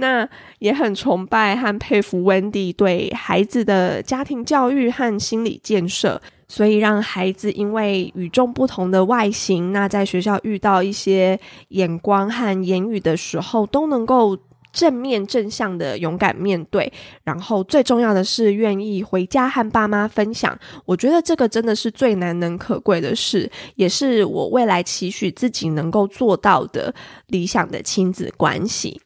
[0.00, 0.28] 那
[0.58, 6.20] 也很崇拜和佩服 Wendy 对孩子的家庭教育和心理建设。
[6.48, 11.38] 所以让孩子因为与众不同的外形，那在学校遇到一些
[11.68, 14.36] 眼光和言语的时候，都能够
[14.72, 16.92] 正面正向的勇敢面对。
[17.22, 20.58] 然后最重要的是，愿意回家和爸妈分享。
[20.84, 26.92] 我觉得这个真的是最难能可贵的事，也是我未来期许自己能够做到的
[27.28, 29.00] 理想的亲子关系。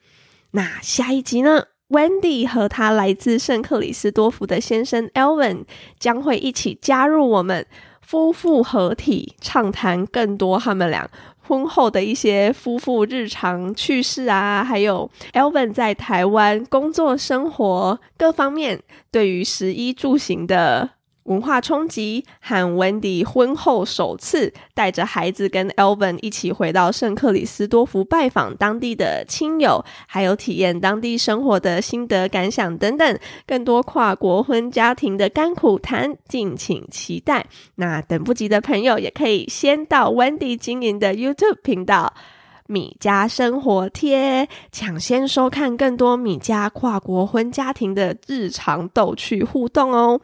[0.57, 5.64] 那下一集呢？Wendy 和他来自圣克里斯多夫的先生 Elvin
[5.98, 7.66] 将会一起加入我们
[8.00, 18.80] 夫妇合体，畅谈更多他们俩婚后的一些夫妇日常趣事啊，还有 Elvin 在台湾工作、生活各方面
[19.11, 20.90] 对于食衣住行的。
[21.24, 37.46] 文化冲击，和 Wendy 婚后首次带着孩子跟 Elvin 一起回到圣克里斯多福拜访当地的亲友，还有体验当地生活的心得感想等等，更多跨国婚家庭的甘苦谈，敬请期待。
[37.76, 42.12] 那等不及的朋友也可以先到 Wendy 经营的 YouTube 频道
[42.68, 50.20] “米家生活贴”，抢先收看更多米家跨国婚家庭的日常逗趣互动哦。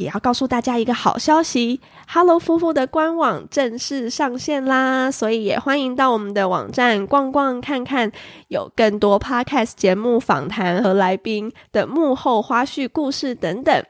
[0.00, 1.78] 也要告诉大家一个好消息
[2.08, 5.10] ，Hello 夫妇的官网正式上线啦！
[5.10, 8.10] 所以也欢迎到我们的网站逛逛看看，
[8.48, 13.84] 有更多 Podcast 节目访谈和来宾的幕后花絮故事等等。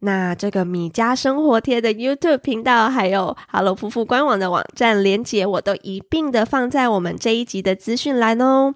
[0.00, 8.74] 那这个米家生活贴的 YouTube 频道，还有 Hello 夫妇官网的网站连接，我都一并的放在我们这一集的资讯栏哦。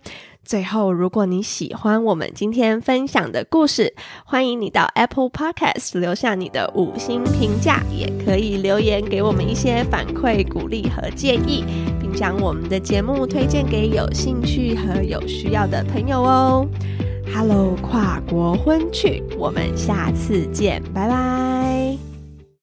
[0.48, 3.94] 最后，如果你喜欢我们今天分享的故事，
[4.24, 11.66] 欢迎你到 Apple Podcast 留下你的五星评价，也可以留言给我们一些反馈、鼓励和建议，
[12.00, 16.66] 并将我们的节目推荐给有兴趣和有需要的朋友哦。
[17.34, 22.07] Hello，跨国婚趣，我们下次见，拜拜。